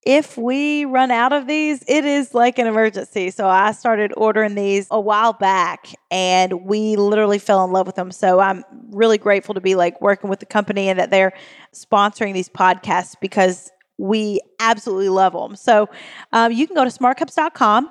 if 0.03 0.38
we 0.38 0.86
run 0.86 1.12
out 1.12 1.34
of 1.34 1.46
these, 1.48 1.84
it 1.88 2.06
is 2.06 2.34
like 2.34 2.58
an 2.58 2.68
emergency. 2.68 3.32
So 3.32 3.48
I 3.48 3.74
started 3.74 4.13
ordering 4.15 4.56
these 4.56 4.88
a 4.91 5.00
while 5.00 5.34
back 5.34 5.88
and 6.10 6.65
we 6.65 6.96
literally 6.96 7.38
fell 7.38 7.65
in 7.65 7.72
love 7.72 7.86
with 7.86 7.96
them. 7.96 8.12
So 8.12 8.39
I'm 8.39 8.63
really 8.91 9.18
grateful 9.18 9.56
to 9.56 9.62
be 9.62 9.75
like 9.75 10.01
working 10.01 10.29
with 10.29 10.39
the 10.39 10.46
company 10.46 10.89
and 10.89 11.00
that 11.00 11.12
they're 11.12 11.34
sponsoring 11.74 12.34
these 12.34 12.50
podcasts 12.50 13.15
because 13.20 13.72
we 13.98 14.39
absolutely 14.60 15.10
love 15.10 15.34
them. 15.34 15.58
So 15.58 15.89
um, 16.32 16.53
you 16.53 16.65
can 16.65 16.75
go 16.75 16.86
to 16.86 16.89
smartcups.com 16.89 17.89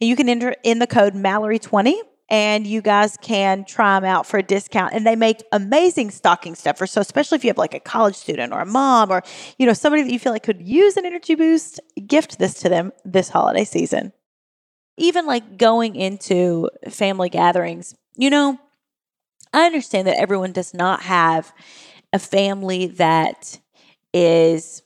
and 0.00 0.08
you 0.08 0.16
can 0.16 0.28
enter 0.28 0.56
in 0.64 0.80
the 0.80 0.86
code 0.88 1.14
Mallory20 1.14 1.94
and 2.28 2.66
you 2.66 2.80
guys 2.80 3.18
can 3.20 3.64
try 3.64 3.98
them 3.98 4.04
out 4.04 4.26
for 4.26 4.38
a 4.38 4.42
discount. 4.42 4.94
And 4.94 5.06
they 5.06 5.16
make 5.16 5.42
amazing 5.52 6.10
stocking 6.10 6.54
stuffers. 6.54 6.90
So 6.90 7.00
especially 7.00 7.36
if 7.36 7.44
you 7.44 7.50
have 7.50 7.58
like 7.58 7.74
a 7.74 7.80
college 7.80 8.16
student 8.16 8.52
or 8.52 8.60
a 8.60 8.66
mom 8.66 9.10
or 9.10 9.22
you 9.58 9.66
know 9.66 9.72
somebody 9.72 10.02
that 10.02 10.12
you 10.12 10.18
feel 10.18 10.32
like 10.32 10.42
could 10.42 10.62
use 10.62 10.96
an 10.96 11.04
energy 11.04 11.34
boost, 11.34 11.80
gift 12.06 12.38
this 12.38 12.54
to 12.60 12.68
them 12.68 12.92
this 13.04 13.28
holiday 13.28 13.64
season. 13.64 14.12
Even 14.96 15.26
like 15.26 15.58
going 15.58 15.96
into 15.96 16.70
family 16.88 17.28
gatherings, 17.28 17.94
you 18.16 18.30
know, 18.30 18.58
I 19.52 19.66
understand 19.66 20.06
that 20.08 20.18
everyone 20.18 20.52
does 20.52 20.72
not 20.72 21.02
have 21.02 21.52
a 22.12 22.18
family 22.18 22.86
that 22.86 23.58
is 24.12 24.82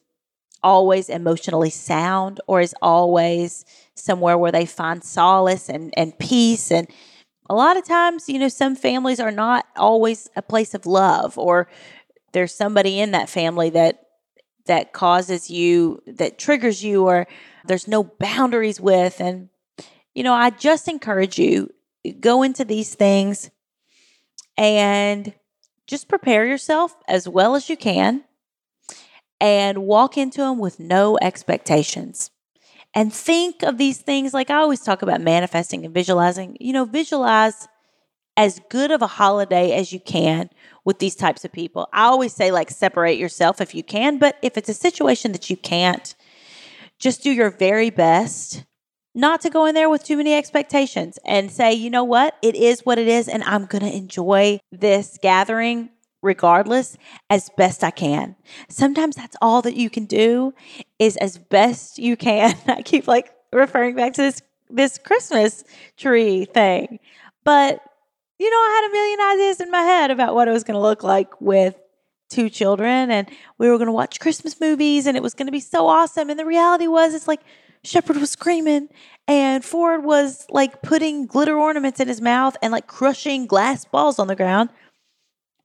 always 0.62 1.09
emotionally 1.09 1.71
sound 1.71 2.40
or 2.47 2.61
is 2.61 2.75
always 2.83 3.64
somewhere 3.95 4.37
where 4.37 4.52
they 4.52 4.66
find 4.66 5.04
solace 5.04 5.68
and, 5.68 5.92
and 5.97 6.18
peace 6.18 6.71
and 6.71 6.88
a 7.49 7.55
lot 7.55 7.76
of 7.76 7.85
times, 7.85 8.28
you 8.28 8.38
know, 8.38 8.49
some 8.49 8.76
families 8.76 9.21
are 9.21 9.31
not 9.31 9.67
always 9.76 10.28
a 10.37 10.43
place 10.43 10.75
of 10.75 10.87
love 10.87 11.38
or 11.38 11.69
there's 12.33 12.55
somebody 12.55 13.00
in 13.00 13.12
that 13.12 13.28
family 13.28 13.71
that 13.71 14.02
that 14.67 14.93
causes 14.93 15.49
you 15.49 16.02
that 16.07 16.38
triggers 16.38 16.85
you 16.85 17.07
or 17.07 17.26
there's 17.64 17.88
no 17.88 18.05
boundaries 18.05 18.81
with. 18.81 19.21
And 19.21 19.49
you 20.14 20.23
know, 20.23 20.35
I 20.35 20.50
just 20.50 20.88
encourage 20.88 21.38
you 21.38 21.73
go 22.21 22.43
into 22.43 22.64
these 22.64 22.95
things 22.95 23.50
and 24.57 25.33
just 25.87 26.09
prepare 26.09 26.45
yourself 26.45 26.95
as 27.09 27.28
well 27.28 27.55
as 27.55 27.71
you 27.71 27.76
can 27.76 28.25
and 29.40 29.78
walk 29.78 30.19
into 30.19 30.40
them 30.40 30.59
with 30.59 30.78
no 30.81 31.17
expectations 31.23 32.31
and 32.99 33.14
think 33.14 33.62
of 33.62 33.78
these 33.78 33.99
things 33.99 34.35
like 34.35 34.50
I 34.50 34.57
always 34.57 34.81
talk 34.81 35.02
about 35.02 35.21
manifesting 35.21 35.85
and 35.85 35.95
visualizing. 35.95 36.57
You 36.59 36.73
know, 36.73 36.85
visualize 36.85 37.69
as 38.37 38.61
good 38.71 38.90
of 38.90 39.02
a 39.02 39.07
holiday 39.07 39.71
as 39.71 39.93
you 39.93 40.00
can 40.00 40.50
with 40.85 40.99
these 40.99 41.14
types 41.14 41.45
of 41.45 41.52
people. 41.52 41.88
I 41.93 42.07
always 42.07 42.33
say, 42.33 42.50
like, 42.50 42.71
separate 42.71 43.17
yourself 43.17 43.61
if 43.61 43.73
you 43.73 43.85
can, 43.85 44.19
but 44.19 44.37
if 44.43 44.57
it's 44.57 44.69
a 44.69 44.75
situation 44.75 45.31
that 45.31 45.49
you 45.49 45.57
can't, 45.57 46.12
just 46.99 47.23
do 47.23 47.31
your 47.31 47.50
very 47.50 47.90
best 47.90 48.64
not 49.14 49.43
to 49.43 49.50
go 49.50 49.67
in 49.67 49.76
there 49.76 49.88
with 49.88 50.02
too 50.02 50.17
many 50.17 50.35
expectations 50.35 51.21
and 51.25 51.52
say, 51.52 51.73
you 51.73 51.90
know 51.90 52.02
what, 52.02 52.37
it 52.43 52.57
is 52.57 52.85
what 52.85 52.99
it 52.99 53.07
is, 53.07 53.28
and 53.28 53.45
I'm 53.45 53.67
going 53.67 53.85
to 53.85 53.97
enjoy 53.97 54.59
this 54.73 55.21
gathering 55.23 55.90
regardless 56.23 56.97
as 57.31 57.51
best 57.57 57.85
I 57.85 57.91
can. 57.91 58.37
Sometimes 58.69 59.17
that's 59.17 59.37
all 59.41 59.63
that 59.63 59.77
you 59.77 59.91
can 59.91 60.05
do 60.05 60.53
is 60.99 61.17
as 61.17 61.39
best 61.39 61.99
you 61.99 62.17
can. 62.17 62.57
I 62.67 62.83
keep 62.83 63.07
like 63.07 63.33
referring 63.53 63.95
back 63.95 64.15
to 64.15 64.23
this 64.23 64.43
this 64.71 64.99
Christmas 64.99 65.65
tree 65.97 66.45
thing. 66.45 66.99
But 67.45 67.81
you 68.39 68.51
know, 68.51 68.57
I 68.57 68.81
had 68.81 68.91
a 68.91 68.93
million 68.93 69.43
ideas 69.43 69.61
in 69.61 69.71
my 69.71 69.83
head 69.83 70.11
about 70.11 70.35
what 70.35 70.49
it 70.49 70.53
was 70.53 70.65
going 70.65 70.77
to 70.77 70.81
look 70.81 71.03
like 71.03 71.41
with 71.41 71.75
two 72.29 72.51
children 72.51 73.11
and 73.11 73.29
we 73.57 73.69
were 73.69 73.79
going 73.79 73.87
to 73.87 73.93
watch 73.93 74.21
Christmas 74.21 74.61
movies 74.61 75.07
and 75.07 75.17
it 75.17 75.23
was 75.23 75.35
going 75.35 75.47
to 75.47 75.53
be 75.53 75.61
so 75.61 75.87
awesome 75.87 76.29
and 76.29 76.39
the 76.39 76.45
reality 76.45 76.87
was 76.87 77.15
it's 77.15 77.27
like 77.27 77.41
Shepherd 77.83 78.19
was 78.19 78.31
screaming 78.31 78.89
and 79.27 79.65
Ford 79.65 80.05
was 80.05 80.47
like 80.51 80.83
putting 80.83 81.27
glitter 81.27 81.57
ornaments 81.57 82.01
in 82.01 82.09
his 82.09 82.21
mouth 82.21 82.57
and 82.63 82.73
like 82.73 82.87
crushing 82.87 83.47
glass 83.47 83.85
balls 83.85 84.19
on 84.19 84.27
the 84.27 84.37
ground. 84.37 84.69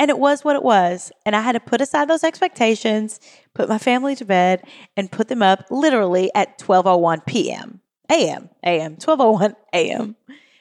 And 0.04 0.10
it 0.10 0.20
was 0.20 0.44
what 0.44 0.58
it 0.58 0.64
was. 0.64 1.14
And 1.26 1.34
I 1.34 1.40
had 1.40 1.54
to 1.54 1.62
put 1.62 1.80
aside 1.80 2.10
those 2.10 2.26
expectations, 2.26 3.22
put 3.54 3.70
my 3.70 3.78
family 3.78 4.18
to 4.18 4.26
bed, 4.26 4.62
and 4.98 5.10
put 5.10 5.30
them 5.30 5.42
up 5.42 5.64
literally 5.72 6.30
at 6.36 6.60
12:01 6.60 7.26
p.m. 7.26 7.80
a.m. 8.12 8.50
a.m. 8.66 8.98
12:01 8.98 9.56
a.m. 9.72 10.18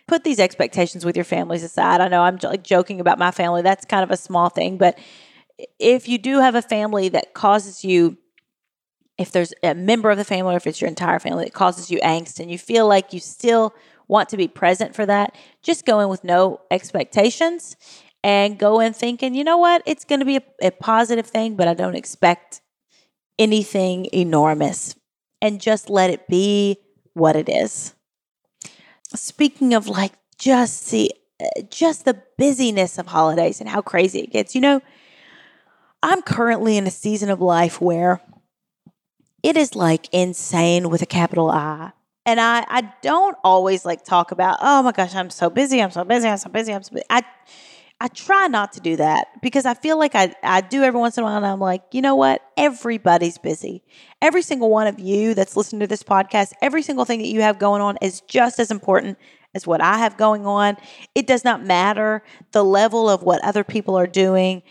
put 0.06 0.22
these 0.22 0.38
expectations 0.38 1.04
with 1.04 1.16
your 1.16 1.24
families 1.24 1.64
aside. 1.64 2.00
I 2.00 2.06
know 2.06 2.22
I'm 2.22 2.38
like 2.40 2.62
joking 2.62 3.00
about 3.00 3.18
my 3.18 3.32
family. 3.32 3.62
That's 3.62 3.84
kind 3.84 4.04
of 4.04 4.12
a 4.12 4.16
small 4.16 4.48
thing, 4.48 4.78
but 4.78 4.96
if 5.80 6.08
you 6.08 6.18
do 6.18 6.38
have 6.38 6.54
a 6.54 6.62
family 6.62 7.08
that 7.08 7.34
causes 7.34 7.82
you 7.82 8.18
if 9.18 9.32
there's 9.32 9.52
a 9.64 9.74
member 9.74 10.12
of 10.12 10.18
the 10.18 10.24
family 10.24 10.54
or 10.54 10.56
if 10.56 10.68
it's 10.68 10.80
your 10.80 10.88
entire 10.88 11.18
family 11.18 11.44
that 11.44 11.52
causes 11.52 11.90
you 11.90 11.98
angst 11.98 12.38
and 12.38 12.48
you 12.48 12.58
feel 12.58 12.86
like 12.86 13.12
you 13.12 13.18
still 13.18 13.74
want 14.06 14.28
to 14.28 14.36
be 14.36 14.46
present 14.46 14.94
for 14.94 15.04
that, 15.04 15.34
just 15.62 15.84
go 15.84 15.98
in 15.98 16.08
with 16.08 16.22
no 16.22 16.60
expectations 16.70 17.76
and 18.24 18.58
go 18.58 18.80
in 18.80 18.92
thinking, 18.92 19.34
you 19.34 19.44
know 19.44 19.58
what, 19.58 19.82
it's 19.86 20.04
going 20.04 20.20
to 20.20 20.26
be 20.26 20.36
a, 20.36 20.42
a 20.62 20.70
positive 20.70 21.26
thing, 21.26 21.56
but 21.56 21.68
I 21.68 21.74
don't 21.74 21.96
expect 21.96 22.60
anything 23.38 24.08
enormous. 24.12 24.94
And 25.40 25.60
just 25.60 25.90
let 25.90 26.10
it 26.10 26.28
be 26.28 26.76
what 27.14 27.34
it 27.34 27.48
is. 27.48 27.94
Speaking 29.12 29.74
of 29.74 29.88
like 29.88 30.12
just 30.38 30.90
the 30.90 31.10
just 31.70 32.04
the 32.04 32.22
busyness 32.38 32.98
of 32.98 33.06
holidays 33.06 33.60
and 33.60 33.68
how 33.68 33.82
crazy 33.82 34.20
it 34.20 34.30
gets. 34.30 34.54
You 34.54 34.60
know, 34.60 34.82
I'm 36.02 36.22
currently 36.22 36.76
in 36.76 36.86
a 36.86 36.90
season 36.90 37.30
of 37.30 37.40
life 37.40 37.80
where 37.80 38.20
it 39.42 39.56
is 39.56 39.74
like 39.74 40.08
insane 40.12 40.90
with 40.90 41.02
a 41.02 41.06
capital 41.06 41.50
I. 41.50 41.92
And 42.24 42.40
I, 42.40 42.64
I 42.68 42.92
don't 43.02 43.36
always 43.42 43.84
like 43.84 44.04
talk 44.04 44.30
about, 44.30 44.58
oh 44.60 44.82
my 44.82 44.92
gosh, 44.92 45.14
I'm 45.14 45.30
so 45.30 45.50
busy, 45.50 45.82
I'm 45.82 45.90
so 45.90 46.04
busy, 46.04 46.28
I'm 46.28 46.38
so 46.38 46.50
busy, 46.50 46.72
I'm 46.72 46.82
so 46.82 46.94
busy. 46.94 47.04
I 47.10 47.24
I 48.02 48.08
try 48.08 48.48
not 48.48 48.72
to 48.72 48.80
do 48.80 48.96
that 48.96 49.28
because 49.42 49.64
I 49.64 49.74
feel 49.74 49.96
like 49.96 50.16
I, 50.16 50.34
I 50.42 50.60
do 50.60 50.82
every 50.82 50.98
once 50.98 51.16
in 51.16 51.22
a 51.22 51.24
while 51.24 51.36
and 51.36 51.46
I'm 51.46 51.60
like, 51.60 51.84
you 51.92 52.02
know 52.02 52.16
what? 52.16 52.42
Everybody's 52.56 53.38
busy. 53.38 53.84
Every 54.20 54.42
single 54.42 54.70
one 54.70 54.88
of 54.88 54.98
you 54.98 55.34
that's 55.34 55.56
listening 55.56 55.78
to 55.80 55.86
this 55.86 56.02
podcast, 56.02 56.50
every 56.60 56.82
single 56.82 57.04
thing 57.04 57.20
that 57.20 57.28
you 57.28 57.42
have 57.42 57.60
going 57.60 57.80
on 57.80 57.98
is 58.02 58.20
just 58.22 58.58
as 58.58 58.72
important 58.72 59.18
as 59.54 59.68
what 59.68 59.80
I 59.80 59.98
have 59.98 60.16
going 60.16 60.46
on. 60.46 60.78
It 61.14 61.28
does 61.28 61.44
not 61.44 61.64
matter 61.64 62.24
the 62.50 62.64
level 62.64 63.08
of 63.08 63.22
what 63.22 63.44
other 63.44 63.62
people 63.62 63.96
are 63.96 64.08
doing. 64.08 64.64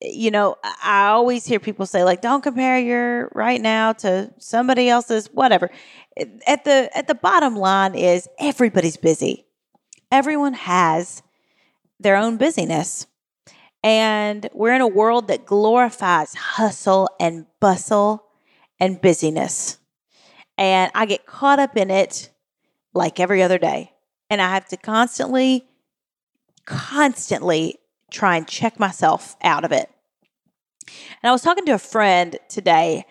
You 0.00 0.30
know, 0.30 0.54
I 0.80 1.08
always 1.08 1.44
hear 1.46 1.58
people 1.58 1.84
say 1.84 2.04
like 2.04 2.20
don't 2.20 2.42
compare 2.42 2.78
your 2.78 3.32
right 3.34 3.60
now 3.60 3.92
to 3.94 4.32
somebody 4.38 4.88
else's 4.88 5.26
whatever. 5.32 5.68
At 6.46 6.62
the 6.62 6.96
at 6.96 7.08
the 7.08 7.16
bottom 7.16 7.56
line 7.56 7.96
is 7.96 8.28
everybody's 8.38 8.96
busy. 8.96 9.46
Everyone 10.12 10.54
has 10.54 11.24
their 12.00 12.16
own 12.16 12.36
busyness. 12.36 13.06
And 13.82 14.48
we're 14.52 14.74
in 14.74 14.80
a 14.80 14.88
world 14.88 15.28
that 15.28 15.46
glorifies 15.46 16.34
hustle 16.34 17.08
and 17.20 17.46
bustle 17.60 18.24
and 18.80 19.00
busyness. 19.00 19.78
And 20.56 20.90
I 20.94 21.06
get 21.06 21.26
caught 21.26 21.58
up 21.58 21.76
in 21.76 21.90
it 21.90 22.30
like 22.92 23.20
every 23.20 23.42
other 23.42 23.58
day. 23.58 23.92
And 24.30 24.42
I 24.42 24.50
have 24.50 24.66
to 24.68 24.76
constantly, 24.76 25.68
constantly 26.64 27.78
try 28.10 28.36
and 28.36 28.48
check 28.48 28.78
myself 28.78 29.36
out 29.42 29.64
of 29.64 29.72
it. 29.72 29.88
And 31.22 31.28
I 31.28 31.32
was 31.32 31.42
talking 31.42 31.66
to 31.66 31.74
a 31.74 31.78
friend 31.78 32.38
today 32.48 33.04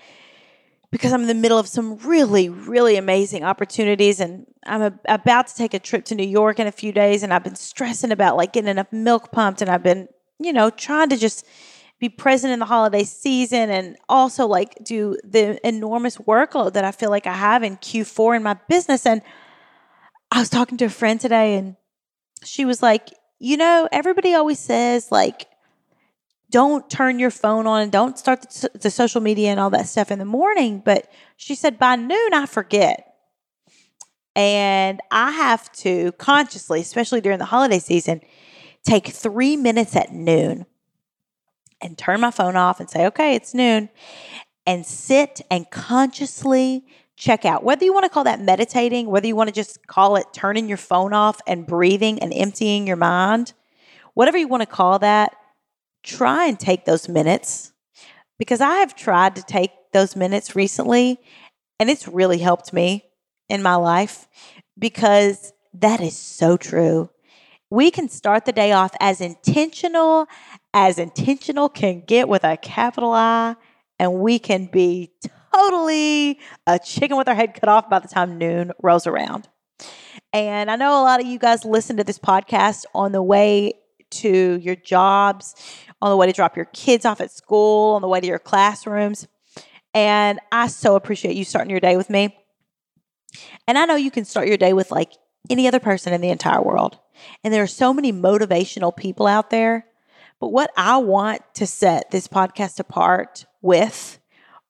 because 0.91 1.12
I'm 1.12 1.22
in 1.22 1.27
the 1.27 1.34
middle 1.34 1.58
of 1.58 1.67
some 1.67 1.98
really, 1.98 2.50
really 2.50 2.96
amazing 2.96 3.44
opportunities. 3.44 4.20
And 4.20 4.46
I'm 4.65 4.82
a, 4.82 4.94
about 5.08 5.48
to 5.48 5.56
take 5.56 5.74
a 5.74 5.79
trip 5.79 6.06
to 6.06 6.15
New 6.15 6.27
York 6.27 6.60
in 6.60 6.67
a 6.67 6.72
few 6.72 6.91
days. 6.91 7.24
And 7.24 7.34
I've 7.34 7.44
been 7.44 7.56
stressing 7.56 8.12
about 8.12 8.38
like 8.38 8.53
getting 8.53 8.70
enough 8.70 8.91
milk 8.91 9.32
pumped. 9.32 9.62
And 9.62 9.70
I've 9.70 9.84
been, 9.84 10.08
you 10.39 10.53
know, 10.53 10.70
trying 10.70 11.10
to 11.10 11.17
just 11.17 11.46
be 12.00 12.10
present 12.10 12.53
in 12.53 12.60
the 12.60 12.65
holiday 12.65 13.03
season 13.03 13.70
and 13.70 13.98
also 14.08 14.46
like 14.48 14.77
do 14.84 15.17
the 15.24 15.60
enormous 15.67 16.17
workload 16.17 16.74
that 16.74 16.86
I 16.86 16.91
feel 16.91 17.10
like 17.10 17.27
I 17.27 17.34
have 17.34 17.63
in 17.63 17.77
Q4 17.77 18.38
in 18.38 18.44
my 18.44 18.56
business. 18.70 19.06
And 19.06 19.22
I 20.32 20.39
was 20.39 20.50
talking 20.50 20.77
to 20.77 20.86
a 20.86 20.89
friend 20.89 21.20
today 21.20 21.56
and 21.56 21.75
she 22.43 22.65
was 22.65 22.82
like, 22.82 23.10
you 23.39 23.58
know, 23.58 23.89
everybody 23.91 24.34
always 24.36 24.60
says 24.60 25.12
like, 25.12 25.47
don't 26.49 26.89
turn 26.89 27.19
your 27.19 27.31
phone 27.31 27.67
on 27.67 27.81
and 27.81 27.91
don't 27.91 28.17
start 28.17 28.41
the, 28.41 28.69
the, 28.73 28.89
social 28.89 29.19
media 29.21 29.49
and 29.49 29.60
all 29.60 29.69
that 29.71 29.88
stuff 29.88 30.12
in 30.12 30.19
the 30.19 30.25
morning. 30.25 30.81
But 30.83 31.12
she 31.36 31.55
said 31.55 31.77
by 31.77 31.95
noon, 31.95 32.33
I 32.33 32.45
forget. 32.45 33.15
And 34.36 35.01
I 35.12 35.31
have 35.31 35.71
to 35.73 36.12
consciously, 36.13 36.79
especially 36.79 37.21
during 37.21 37.39
the 37.39 37.45
holiday 37.45 37.79
season, 37.79 38.21
take 38.83 39.07
three 39.07 39.57
minutes 39.57 39.95
at 39.95 40.13
noon 40.13 40.65
and 41.81 41.97
turn 41.97 42.21
my 42.21 42.31
phone 42.31 42.55
off 42.55 42.79
and 42.79 42.89
say, 42.89 43.07
okay, 43.07 43.36
it's 43.36 43.53
noon, 43.53 43.89
and 44.65 44.86
sit 44.86 45.41
and 45.51 45.69
consciously 45.69 46.86
check 47.15 47.45
out. 47.45 47.63
Whether 47.63 47.86
you 47.86 47.93
want 47.93 48.03
to 48.05 48.10
call 48.10 48.23
that 48.25 48.39
meditating, 48.39 49.07
whether 49.07 49.27
you 49.27 49.36
want 49.36 49.49
to 49.49 49.53
just 49.53 49.86
call 49.88 50.15
it 50.15 50.27
turning 50.33 50.67
your 50.67 50.77
phone 50.77 51.13
off 51.13 51.41
and 51.47 51.65
breathing 51.65 52.19
and 52.19 52.31
emptying 52.33 52.88
your 52.88 52.95
mind, 52.95 53.53
whatever 54.13 54.38
you 54.38 54.47
want 54.47 54.62
to 54.62 54.67
call 54.67 54.99
that 54.99 55.36
try 56.03 56.45
and 56.45 56.60
take 56.60 56.86
those 56.86 57.10
minutes 57.10 57.73
because 58.39 58.62
I 58.62 58.75
have 58.77 58.95
tried 58.95 59.36
to 59.36 59.43
take 59.43 59.71
those 59.93 60.15
minutes 60.15 60.55
recently 60.55 61.19
and 61.79 61.89
it's 61.89 62.07
really 62.07 62.38
helped 62.39 62.73
me 62.73 63.05
in 63.49 63.62
my 63.62 63.75
life 63.75 64.27
because 64.77 65.53
that 65.73 66.01
is 66.01 66.17
so 66.17 66.57
true. 66.57 67.10
We 67.69 67.91
can 67.91 68.10
start 68.10 68.45
the 68.45 68.51
day 68.51 68.71
off 68.71 68.95
as 68.99 69.19
intentional 69.19 70.27
as 70.73 70.99
intentional 70.99 71.69
can 71.69 72.01
get 72.01 72.29
with 72.29 72.43
a 72.43 72.55
capital 72.55 73.12
I, 73.12 73.55
and 73.97 74.13
we 74.19 74.38
can 74.38 74.67
be 74.67 75.12
totally 75.51 76.39
a 76.67 76.77
chicken 76.77 77.17
with 77.17 77.27
our 77.27 77.33
head 77.33 77.55
cut 77.55 77.67
off 77.67 77.89
by 77.89 77.97
the 77.97 78.07
time 78.07 78.38
noon 78.38 78.71
rolls 78.83 79.07
around. 79.07 79.47
And 80.33 80.69
I 80.69 80.75
know 80.75 81.01
a 81.01 81.03
lot 81.03 81.19
of 81.19 81.25
you 81.25 81.39
guys 81.39 81.65
listen 81.65 81.97
to 81.97 82.03
this 82.03 82.19
podcast 82.19 82.86
on 82.93 83.12
the 83.12 83.23
way 83.23 83.73
to 84.10 84.60
your 84.62 84.75
jobs, 84.75 85.55
on 86.01 86.10
the 86.12 86.17
way 86.17 86.27
to 86.27 86.33
drop 86.33 86.55
your 86.55 86.65
kids 86.65 87.05
off 87.05 87.21
at 87.21 87.31
school, 87.31 87.95
on 87.95 88.01
the 88.01 88.07
way 88.07 88.19
to 88.19 88.27
your 88.27 88.39
classrooms. 88.39 89.27
And 89.93 90.39
I 90.51 90.67
so 90.67 90.95
appreciate 90.95 91.36
you 91.36 91.43
starting 91.43 91.71
your 91.71 91.79
day 91.79 91.97
with 91.97 92.10
me. 92.10 92.38
And 93.67 93.77
I 93.77 93.86
know 93.86 93.95
you 93.95 94.12
can 94.12 94.25
start 94.25 94.47
your 94.47 94.57
day 94.57 94.73
with 94.73 94.91
like 94.91 95.13
any 95.49 95.67
other 95.67 95.79
person 95.79 96.13
in 96.13 96.21
the 96.21 96.29
entire 96.29 96.62
world. 96.62 96.99
And 97.43 97.53
there 97.53 97.63
are 97.63 97.67
so 97.67 97.93
many 97.93 98.13
motivational 98.13 98.95
people 98.95 99.27
out 99.27 99.49
there. 99.49 99.86
But 100.39 100.49
what 100.49 100.71
I 100.77 100.97
want 100.97 101.41
to 101.55 101.65
set 101.65 102.12
this 102.12 102.27
podcast 102.27 102.79
apart 102.79 103.45
with 103.62 104.19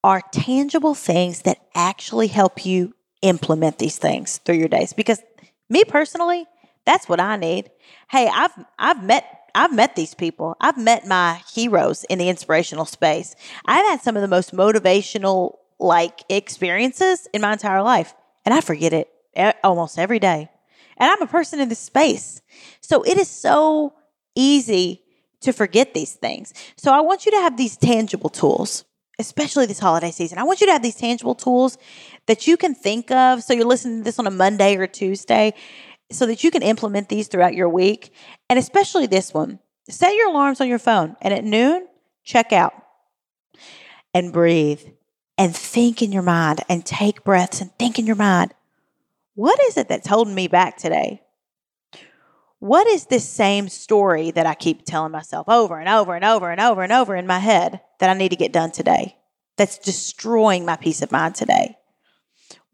are 0.04 0.22
tangible 0.32 0.96
things 0.96 1.42
that 1.42 1.58
actually 1.76 2.28
help 2.28 2.66
you 2.66 2.94
implement 3.22 3.80
these 3.80 3.98
things 3.98 4.38
through 4.38 4.56
your 4.56 4.70
days. 4.70 4.94
Because 4.94 5.22
me 5.70 5.84
personally, 5.84 6.46
that's 6.86 7.10
what 7.10 7.20
I 7.20 7.36
need. 7.36 7.70
Hey, 8.10 8.30
I've 8.34 8.54
I've 8.80 9.04
met 9.04 9.47
I've 9.58 9.74
met 9.74 9.96
these 9.96 10.14
people. 10.14 10.56
I've 10.62 10.78
met 10.78 11.08
my 11.08 11.42
heroes 11.52 12.04
in 12.04 12.20
the 12.20 12.30
inspirational 12.30 12.86
space. 12.86 13.36
I've 13.66 13.88
had 13.88 14.02
some 14.02 14.16
of 14.16 14.22
the 14.22 14.28
most 14.28 14.54
motivational 14.54 15.56
like 15.80 16.24
experiences 16.30 17.28
in 17.34 17.42
my 17.42 17.54
entire 17.54 17.82
life, 17.82 18.14
and 18.46 18.54
I 18.54 18.62
forget 18.62 18.94
it 18.94 19.10
almost 19.64 19.98
every 19.98 20.20
day. 20.20 20.50
And 20.98 21.10
I'm 21.10 21.24
a 21.24 21.28
person 21.28 21.60
in 21.60 21.70
this 21.70 21.80
space. 21.80 22.40
So 22.82 23.02
it 23.02 23.18
is 23.18 23.28
so 23.28 23.96
easy 24.36 25.02
to 25.42 25.52
forget 25.54 25.96
these 25.96 26.14
things. 26.14 26.54
So 26.78 26.94
I 26.94 27.02
want 27.02 27.26
you 27.26 27.32
to 27.32 27.38
have 27.38 27.58
these 27.58 27.78
tangible 27.78 28.30
tools, 28.30 28.86
especially 29.18 29.66
this 29.66 29.80
holiday 29.80 30.12
season. 30.12 30.38
I 30.38 30.44
want 30.44 30.62
you 30.62 30.68
to 30.68 30.74
have 30.74 30.84
these 30.84 30.96
tangible 30.96 31.36
tools 31.36 31.80
that 32.28 32.46
you 32.46 32.58
can 32.58 32.76
think 32.76 33.10
of. 33.10 33.42
So 33.42 33.54
you're 33.54 33.66
listening 33.66 34.00
to 34.00 34.04
this 34.04 34.20
on 34.20 34.28
a 34.28 34.32
Monday 34.32 34.76
or 34.78 34.86
Tuesday 34.86 35.56
so 36.12 36.26
that 36.26 36.44
you 36.44 36.52
can 36.52 36.62
implement 36.62 37.10
these 37.10 37.28
throughout 37.28 37.56
your 37.56 37.70
week. 37.70 38.14
And 38.50 38.58
especially 38.58 39.08
this 39.08 39.34
one 39.34 39.60
set 39.90 40.16
your 40.16 40.30
alarms 40.30 40.60
on 40.60 40.68
your 40.68 40.80
phone, 40.80 41.16
and 41.22 41.34
at 41.34 41.44
noon, 41.44 41.88
check 42.24 42.52
out 42.52 42.74
and 44.14 44.34
breathe 44.34 44.82
and 45.38 45.56
think 45.56 46.02
in 46.02 46.12
your 46.12 46.24
mind 46.24 46.62
and 46.68 46.86
take 46.86 47.24
breaths 47.24 47.62
and 47.62 47.72
think 47.78 48.00
in 48.00 48.06
your 48.06 48.16
mind. 48.16 48.54
What 49.36 49.60
is 49.62 49.78
it 49.78 49.88
that's 49.88 50.08
holding 50.08 50.36
me 50.36 50.48
back 50.48 50.78
today? 50.78 51.22
What 52.60 52.88
is 52.88 53.06
this 53.06 53.28
same 53.28 53.70
story 53.70 54.32
that 54.32 54.48
I 54.48 54.56
keep 54.56 54.84
telling 54.84 55.12
myself 55.12 55.48
over 55.48 55.80
and 55.80 55.88
over 55.88 56.16
and 56.16 56.26
over 56.26 56.50
and 56.50 56.60
over 56.60 56.82
and 56.82 56.92
over 56.92 57.16
in 57.16 57.28
my 57.28 57.38
head 57.38 57.82
that 58.00 58.10
I 58.10 58.18
need 58.18 58.30
to 58.30 58.36
get 58.36 58.52
done 58.52 58.72
today? 58.72 59.16
That's 59.58 59.78
destroying 59.78 60.66
my 60.66 60.76
peace 60.76 61.04
of 61.04 61.12
mind 61.12 61.36
today. 61.36 61.78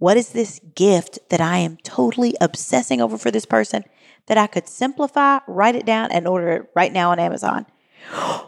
What 0.04 0.18
is 0.18 0.32
this 0.32 0.60
gift 0.76 1.20
that 1.30 1.40
I 1.40 1.60
am 1.60 1.78
totally 1.78 2.36
obsessing 2.42 3.00
over 3.00 3.18
for 3.18 3.32
this 3.32 3.46
person 3.46 3.86
that 4.26 4.38
I 4.38 4.48
could 4.48 4.68
simplify, 4.68 5.40
write 5.48 5.76
it 5.76 5.86
down, 5.86 6.12
and 6.12 6.28
order 6.28 6.50
it 6.50 6.70
right 6.76 6.92
now 6.92 7.12
on 7.12 7.20
Amazon? 7.20 7.66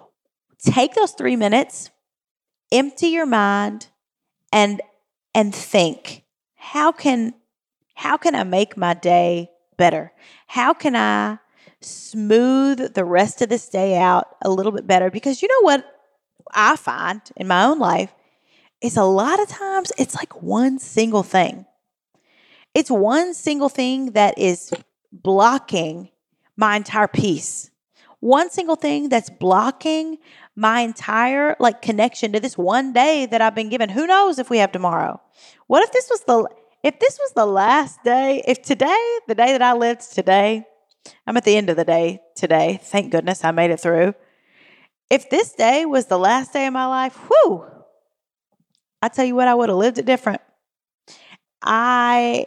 Take 0.60 0.96
those 0.96 1.14
three 1.14 1.38
minutes, 1.38 1.92
empty 2.74 3.08
your 3.08 3.26
mind, 3.26 3.88
and 4.52 4.82
and 5.34 5.56
think, 5.56 6.26
how 6.56 6.92
can 6.92 7.34
how 7.94 8.18
can 8.18 8.36
I 8.36 8.44
make 8.44 8.76
my 8.76 8.94
day 8.94 9.50
better? 9.78 10.12
How 10.48 10.74
can 10.74 10.94
I 10.94 11.38
smooth 11.80 12.96
the 12.96 13.06
rest 13.06 13.42
of 13.42 13.48
this 13.48 13.70
day 13.70 13.98
out 13.98 14.28
a 14.42 14.50
little 14.50 14.74
bit 14.74 14.88
better? 14.88 15.10
Because 15.10 15.42
you 15.42 15.48
know 15.48 15.62
what 15.62 15.86
I 16.54 16.76
find 16.76 17.22
in 17.38 17.48
my 17.48 17.64
own 17.64 17.80
life 17.80 18.14
is 18.86 18.98
a 18.98 19.04
lot 19.04 19.42
of 19.42 19.48
times 19.48 19.92
it's 19.98 20.16
like 20.16 20.42
one 20.42 20.78
single 20.78 21.24
thing. 21.24 21.66
It's 22.74 22.92
one 22.92 23.34
single 23.34 23.70
thing 23.70 24.12
that 24.12 24.38
is 24.38 24.72
blocking 25.12 26.10
my 26.56 26.76
entire 26.76 27.08
peace. 27.08 27.72
One 28.20 28.50
single 28.50 28.76
thing 28.76 29.10
that's 29.10 29.30
blocking 29.30 30.18
my 30.56 30.82
entire 30.82 31.56
like 31.60 31.82
connection 31.82 32.32
to 32.34 32.40
this 32.40 32.58
one 32.58 32.94
day 32.94 33.26
that 33.26 33.42
I've 33.42 33.56
been 33.56 33.70
given. 33.70 33.90
Who 33.90 34.08
knows 34.08 34.40
if 34.40 34.50
we 34.50 34.60
have 34.60 34.72
tomorrow? 34.72 35.22
What 35.68 35.84
if 35.84 35.92
this 35.92 36.08
was 36.10 36.22
the 36.22 36.48
if 36.84 37.00
this 37.00 37.18
was 37.20 37.32
the 37.32 37.48
last 37.48 38.04
day, 38.04 38.44
if 38.48 38.62
today, 38.62 39.18
the 39.28 39.34
day 39.34 39.54
that 39.54 39.62
I 39.64 39.74
lived 39.74 40.14
today, 40.14 40.66
I'm 41.26 41.36
at 41.36 41.44
the 41.44 41.58
end 41.58 41.72
of 41.72 41.78
the 41.78 41.84
day 41.84 42.22
today. 42.36 42.80
Thank 42.84 43.12
goodness 43.12 43.44
I 43.44 43.50
made 43.50 43.72
it 43.72 43.80
through. 43.80 44.14
If 45.10 45.30
this 45.32 45.54
day 45.54 45.86
was 45.86 46.06
the 46.06 46.20
last 46.20 46.54
day 46.54 46.68
of 46.68 46.74
my 46.74 46.86
life, 46.86 47.16
whew, 47.16 47.66
I 49.06 49.08
tell 49.08 49.24
you 49.24 49.36
what, 49.36 49.48
I 49.48 49.54
would 49.54 49.70
have 49.70 49.78
lived 49.78 50.00
it 50.00 50.08
different. 50.08 50.42
I 51.62 52.46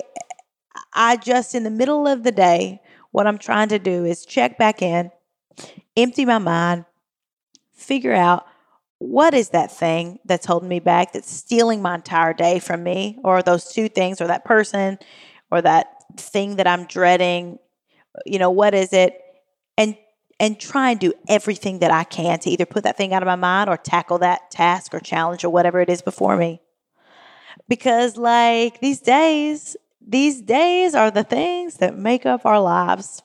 I 0.93 1.17
just 1.17 1.55
in 1.55 1.63
the 1.63 1.71
middle 1.71 2.09
of 2.09 2.25
the 2.25 2.33
day, 2.33 2.81
what 3.13 3.29
I'm 3.29 3.39
trying 3.39 3.69
to 3.69 3.79
do 3.79 4.05
is 4.05 4.27
check 4.27 4.59
back 4.59 4.83
in, 4.83 5.13
empty 5.97 6.25
my 6.25 6.39
mind, 6.39 6.85
figure 7.75 8.13
out 8.13 8.45
what 8.99 9.35
is 9.35 9.51
that 9.51 9.71
thing 9.71 10.19
that's 10.25 10.47
holding 10.47 10.69
me 10.69 10.81
back, 10.81 11.13
that's 11.13 11.31
stealing 11.31 11.81
my 11.81 11.95
entire 11.95 12.33
day 12.35 12.59
from 12.59 12.83
me, 12.83 13.21
or 13.23 13.41
those 13.41 13.73
two 13.73 13.89
things, 13.89 14.21
or 14.21 14.27
that 14.27 14.45
person, 14.45 14.99
or 15.53 15.63
that 15.63 15.87
thing 16.17 16.57
that 16.57 16.67
I'm 16.67 16.87
dreading. 16.87 17.61
You 18.27 18.41
know, 18.41 18.51
what 18.51 18.75
is 18.75 18.93
it? 18.93 19.17
And 19.77 19.97
and 20.41 20.59
try 20.59 20.91
and 20.91 21.01
do 21.01 21.13
everything 21.29 21.81
that 21.81 21.91
I 21.91 22.05
can 22.05 22.39
to 22.41 22.51
either 22.51 22.67
put 22.67 22.85
that 22.85 22.97
thing 22.97 23.13
out 23.13 23.23
of 23.23 23.27
my 23.27 23.37
mind 23.37 23.69
or 23.69 23.77
tackle 23.77 24.19
that 24.19 24.51
task 24.51 24.95
or 24.95 25.01
challenge 25.01 25.45
or 25.45 25.51
whatever 25.51 25.81
it 25.81 25.91
is 25.91 26.03
before 26.03 26.37
me. 26.37 26.61
Because 27.69 28.17
like 28.17 28.81
these 28.81 29.01
days, 29.01 29.77
these 30.01 30.41
days 30.41 30.95
are 30.95 31.11
the 31.11 31.25
things 31.25 31.77
that 31.77 31.99
make 31.99 32.25
up 32.25 32.47
our 32.47 32.61
lives. 32.61 33.23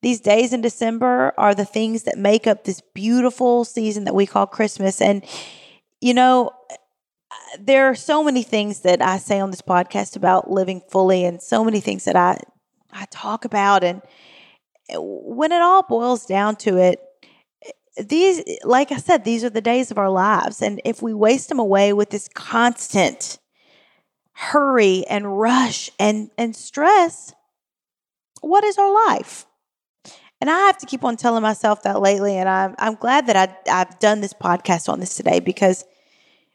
These 0.00 0.20
days 0.20 0.52
in 0.52 0.60
December 0.60 1.34
are 1.36 1.54
the 1.54 1.64
things 1.64 2.04
that 2.04 2.16
make 2.16 2.46
up 2.46 2.64
this 2.64 2.80
beautiful 2.94 3.64
season 3.64 4.04
that 4.04 4.14
we 4.14 4.26
call 4.26 4.46
Christmas. 4.46 5.00
And, 5.00 5.24
you 6.00 6.14
know, 6.14 6.52
there 7.58 7.86
are 7.86 7.96
so 7.96 8.22
many 8.22 8.44
things 8.44 8.80
that 8.80 9.02
I 9.02 9.18
say 9.18 9.40
on 9.40 9.50
this 9.50 9.62
podcast 9.62 10.14
about 10.14 10.50
living 10.50 10.82
fully 10.88 11.24
and 11.24 11.42
so 11.42 11.64
many 11.64 11.80
things 11.80 12.04
that 12.04 12.16
I 12.16 12.38
I 12.92 13.06
talk 13.10 13.44
about 13.44 13.84
and 13.84 14.02
when 14.94 15.52
it 15.52 15.60
all 15.60 15.82
boils 15.82 16.26
down 16.26 16.56
to 16.56 16.76
it 16.78 17.00
these 17.98 18.42
like 18.64 18.92
I 18.92 18.96
said 18.96 19.24
these 19.24 19.44
are 19.44 19.50
the 19.50 19.60
days 19.60 19.90
of 19.90 19.98
our 19.98 20.10
lives 20.10 20.62
and 20.62 20.80
if 20.84 21.02
we 21.02 21.12
waste 21.12 21.48
them 21.48 21.58
away 21.58 21.92
with 21.92 22.10
this 22.10 22.28
constant 22.32 23.38
hurry 24.32 25.04
and 25.08 25.38
rush 25.38 25.90
and 25.98 26.30
and 26.38 26.54
stress 26.54 27.34
what 28.40 28.64
is 28.64 28.78
our 28.78 29.08
life 29.08 29.46
and 30.40 30.48
I 30.48 30.58
have 30.66 30.78
to 30.78 30.86
keep 30.86 31.04
on 31.04 31.16
telling 31.16 31.42
myself 31.42 31.82
that 31.82 32.00
lately. 32.00 32.36
And 32.36 32.48
I'm, 32.48 32.74
I'm 32.78 32.94
glad 32.94 33.26
that 33.26 33.36
I, 33.36 33.80
I've 33.80 33.98
done 33.98 34.20
this 34.20 34.32
podcast 34.32 34.88
on 34.88 35.00
this 35.00 35.16
today 35.16 35.40
because, 35.40 35.84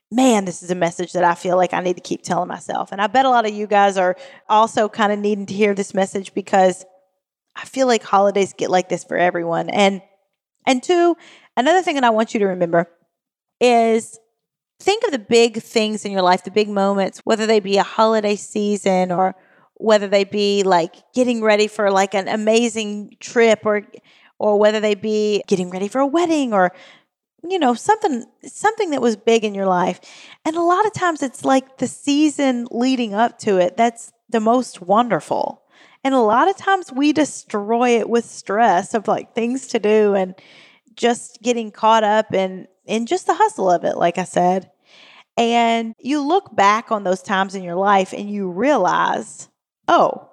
man, 0.10 0.46
this 0.46 0.64
is 0.64 0.72
a 0.72 0.76
message 0.76 1.14
that 1.14 1.24
I 1.24 1.36
feel 1.36 1.58
like 1.58 1.74
I 1.74 1.82
need 1.82 1.96
to 1.98 2.02
keep 2.02 2.22
telling 2.22 2.48
myself. 2.48 2.92
And 2.92 3.02
I 3.02 3.08
bet 3.08 3.26
a 3.26 3.30
lot 3.30 3.46
of 3.46 3.54
you 3.54 3.68
guys 3.68 3.98
are 3.98 4.16
also 4.48 4.88
kind 4.88 5.12
of 5.12 5.20
needing 5.20 5.46
to 5.48 5.54
hear 5.54 5.74
this 5.74 5.94
message 5.94 6.34
because 6.34 6.86
I 7.56 7.66
feel 7.66 7.88
like 7.88 8.04
holidays 8.04 8.54
get 8.54 8.70
like 8.70 8.90
this 8.90 9.04
for 9.04 9.18
everyone. 9.18 9.70
And, 9.70 10.02
and 10.66 10.82
two, 10.82 11.16
another 11.56 11.82
thing 11.82 11.96
that 11.96 12.04
I 12.04 12.10
want 12.10 12.34
you 12.34 12.40
to 12.42 12.48
remember 12.48 12.90
is 13.60 14.20
think 14.80 15.04
of 15.06 15.12
the 15.12 15.20
big 15.20 15.62
things 15.62 16.06
in 16.06 16.12
your 16.12 16.22
life, 16.22 16.44
the 16.44 16.52
big 16.52 16.70
moments, 16.70 17.22
whether 17.24 17.46
they 17.46 17.60
be 17.60 17.78
a 17.78 17.84
holiday 17.84 18.36
season 18.36 19.12
or 19.12 19.36
whether 19.76 20.08
they 20.08 20.24
be 20.24 20.64
like 20.64 20.96
getting 21.14 21.42
ready 21.42 21.68
for 21.68 21.92
like 21.92 22.14
an 22.14 22.28
amazing 22.28 23.16
trip 23.20 23.62
or 23.66 23.84
or 24.40 24.60
whether 24.60 24.80
they 24.80 24.96
be 24.96 25.44
getting 25.48 25.70
ready 25.70 25.88
for 25.88 26.00
a 26.00 26.08
wedding 26.08 26.54
or 26.54 26.74
you 27.48 27.60
know 27.60 27.74
something 27.74 28.26
something 28.46 28.92
that 28.92 29.02
was 29.02 29.16
big 29.16 29.44
in 29.44 29.54
your 29.56 29.66
life 29.66 30.00
and 30.46 30.56
a 30.56 30.62
lot 30.62 30.86
of 30.86 30.94
times 30.94 31.22
it's 31.22 31.44
like 31.44 31.78
the 31.78 31.88
season 31.88 32.68
leading 32.72 33.14
up 33.14 33.38
to 33.40 33.58
it 33.58 33.76
that's 33.76 34.12
the 34.30 34.40
most 34.40 34.82
wonderful 34.82 35.63
and 36.04 36.14
a 36.14 36.20
lot 36.20 36.50
of 36.50 36.58
times 36.58 36.92
we 36.92 37.14
destroy 37.14 37.98
it 38.00 38.10
with 38.10 38.26
stress 38.26 38.94
of 38.94 39.08
like 39.08 39.34
things 39.34 39.68
to 39.68 39.80
do 39.80 40.14
and 40.14 40.36
just 40.96 41.42
getting 41.42 41.72
caught 41.72 42.04
up 42.04 42.34
in 42.34 42.68
in 42.86 43.06
just 43.06 43.28
the 43.28 43.34
hustle 43.34 43.70
of 43.70 43.84
it 43.84 43.98
like 43.98 44.18
i 44.18 44.24
said 44.24 44.70
and 45.38 45.96
you 46.00 46.22
look 46.22 46.56
back 46.56 46.92
on 46.92 47.04
those 47.04 47.22
times 47.22 47.56
in 47.56 47.64
your 47.64 47.76
life 47.76 48.14
and 48.14 48.30
you 48.30 48.52
realize 48.52 49.50
oh, 49.88 50.30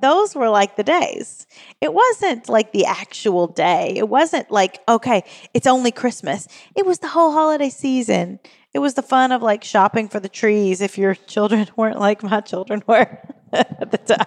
those 0.00 0.34
were 0.34 0.50
like 0.50 0.76
the 0.76 0.82
days. 0.82 1.46
It 1.80 1.92
wasn't 1.94 2.48
like 2.48 2.72
the 2.72 2.84
actual 2.84 3.46
day. 3.46 3.94
It 3.96 4.08
wasn't 4.08 4.50
like, 4.50 4.80
okay, 4.88 5.22
it's 5.54 5.66
only 5.66 5.90
Christmas. 5.90 6.48
It 6.74 6.84
was 6.84 6.98
the 6.98 7.08
whole 7.08 7.32
holiday 7.32 7.70
season. 7.70 8.38
It 8.74 8.80
was 8.80 8.94
the 8.94 9.02
fun 9.02 9.32
of 9.32 9.42
like 9.42 9.64
shopping 9.64 10.08
for 10.08 10.20
the 10.20 10.28
trees 10.28 10.80
if 10.80 10.98
your 10.98 11.14
children 11.26 11.68
weren't 11.76 11.98
like 11.98 12.22
my 12.22 12.40
children 12.40 12.82
were 12.86 13.18
at 13.52 13.90
the 13.90 13.98
time. 13.98 14.26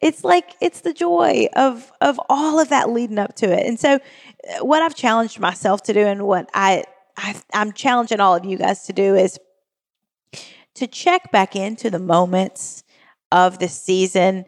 It's 0.00 0.24
like 0.24 0.54
it's 0.60 0.80
the 0.80 0.92
joy 0.92 1.48
of 1.54 1.90
of 2.00 2.20
all 2.28 2.60
of 2.60 2.68
that 2.70 2.90
leading 2.90 3.18
up 3.18 3.34
to 3.36 3.46
it. 3.46 3.66
And 3.66 3.78
so 3.78 3.94
uh, 3.94 4.64
what 4.64 4.82
I've 4.82 4.94
challenged 4.94 5.38
myself 5.40 5.82
to 5.84 5.92
do 5.92 6.00
and 6.00 6.26
what 6.26 6.50
I, 6.54 6.84
I 7.16 7.36
I'm 7.52 7.72
challenging 7.72 8.20
all 8.20 8.34
of 8.34 8.44
you 8.44 8.58
guys 8.58 8.84
to 8.84 8.92
do 8.92 9.14
is 9.14 9.38
to 10.74 10.86
check 10.86 11.32
back 11.32 11.56
into 11.56 11.90
the 11.90 11.98
moments 11.98 12.84
of 13.32 13.58
the 13.58 13.68
season 13.68 14.44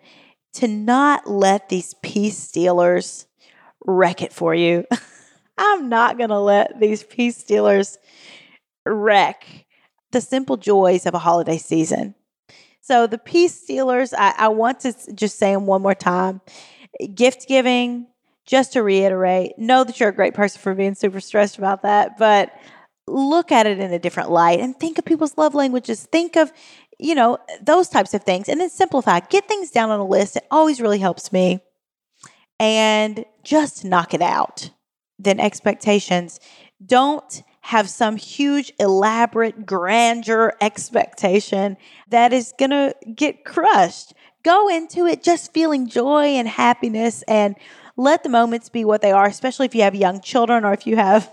to 0.54 0.68
not 0.68 1.28
let 1.28 1.68
these 1.68 1.94
peace 2.02 2.38
stealers 2.38 3.26
wreck 3.84 4.22
it 4.22 4.32
for 4.32 4.54
you. 4.54 4.84
I'm 5.58 5.88
not 5.88 6.18
going 6.18 6.30
to 6.30 6.38
let 6.38 6.78
these 6.78 7.02
peace 7.02 7.36
stealers 7.36 7.98
wreck 8.86 9.66
the 10.12 10.20
simple 10.20 10.56
joys 10.56 11.06
of 11.06 11.14
a 11.14 11.18
holiday 11.18 11.58
season. 11.58 12.14
So, 12.88 13.06
the 13.06 13.18
peace 13.18 13.54
stealers, 13.60 14.14
I, 14.14 14.34
I 14.36 14.48
want 14.48 14.80
to 14.80 14.94
just 15.14 15.38
say 15.38 15.52
them 15.52 15.66
one 15.66 15.82
more 15.82 15.94
time 15.94 16.40
gift 17.14 17.46
giving, 17.46 18.06
just 18.46 18.72
to 18.72 18.82
reiterate, 18.82 19.58
know 19.58 19.84
that 19.84 20.00
you're 20.00 20.08
a 20.08 20.14
great 20.14 20.32
person 20.34 20.60
for 20.60 20.74
being 20.74 20.94
super 20.94 21.20
stressed 21.20 21.58
about 21.58 21.82
that, 21.82 22.16
but 22.18 22.50
look 23.06 23.52
at 23.52 23.66
it 23.66 23.78
in 23.78 23.92
a 23.92 23.98
different 23.98 24.30
light 24.30 24.58
and 24.58 24.74
think 24.80 24.98
of 24.98 25.04
people's 25.04 25.36
love 25.36 25.54
languages. 25.54 26.08
Think 26.10 26.36
of 26.36 26.50
you 26.98 27.14
know, 27.14 27.38
those 27.62 27.88
types 27.88 28.12
of 28.14 28.24
things. 28.24 28.48
And 28.48 28.60
then 28.60 28.70
simplify, 28.70 29.20
get 29.20 29.46
things 29.46 29.70
down 29.70 29.90
on 29.90 30.00
a 30.00 30.06
list. 30.06 30.36
It 30.36 30.46
always 30.50 30.80
really 30.80 30.98
helps 30.98 31.32
me. 31.32 31.60
And 32.58 33.24
just 33.44 33.84
knock 33.84 34.14
it 34.14 34.22
out. 34.22 34.70
Then 35.18 35.38
expectations. 35.38 36.40
Don't 36.84 37.42
have 37.68 37.90
some 37.90 38.16
huge, 38.16 38.72
elaborate, 38.80 39.66
grandeur 39.66 40.54
expectation 40.58 41.76
that 42.08 42.32
is 42.32 42.54
going 42.58 42.70
to 42.70 42.94
get 43.14 43.44
crushed. 43.44 44.14
Go 44.42 44.70
into 44.70 45.04
it 45.04 45.22
just 45.22 45.52
feeling 45.52 45.86
joy 45.86 46.28
and 46.28 46.48
happiness 46.48 47.22
and 47.28 47.56
let 47.94 48.22
the 48.22 48.30
moments 48.30 48.70
be 48.70 48.86
what 48.86 49.02
they 49.02 49.12
are, 49.12 49.26
especially 49.26 49.66
if 49.66 49.74
you 49.74 49.82
have 49.82 49.94
young 49.94 50.22
children 50.22 50.64
or 50.64 50.72
if 50.72 50.86
you 50.86 50.96
have 50.96 51.30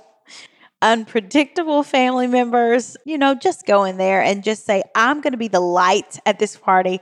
unpredictable 0.82 1.84
family 1.84 2.28
members, 2.28 2.98
you 3.06 3.18
know, 3.18 3.34
just 3.34 3.66
go 3.66 3.86
in 3.86 3.96
there 3.96 4.22
and 4.22 4.44
just 4.44 4.66
say, 4.66 4.84
I'm 4.94 5.22
going 5.22 5.32
to 5.32 5.38
be 5.38 5.48
the 5.48 5.62
light 5.62 6.20
at 6.26 6.38
this 6.38 6.58
party. 6.58 7.00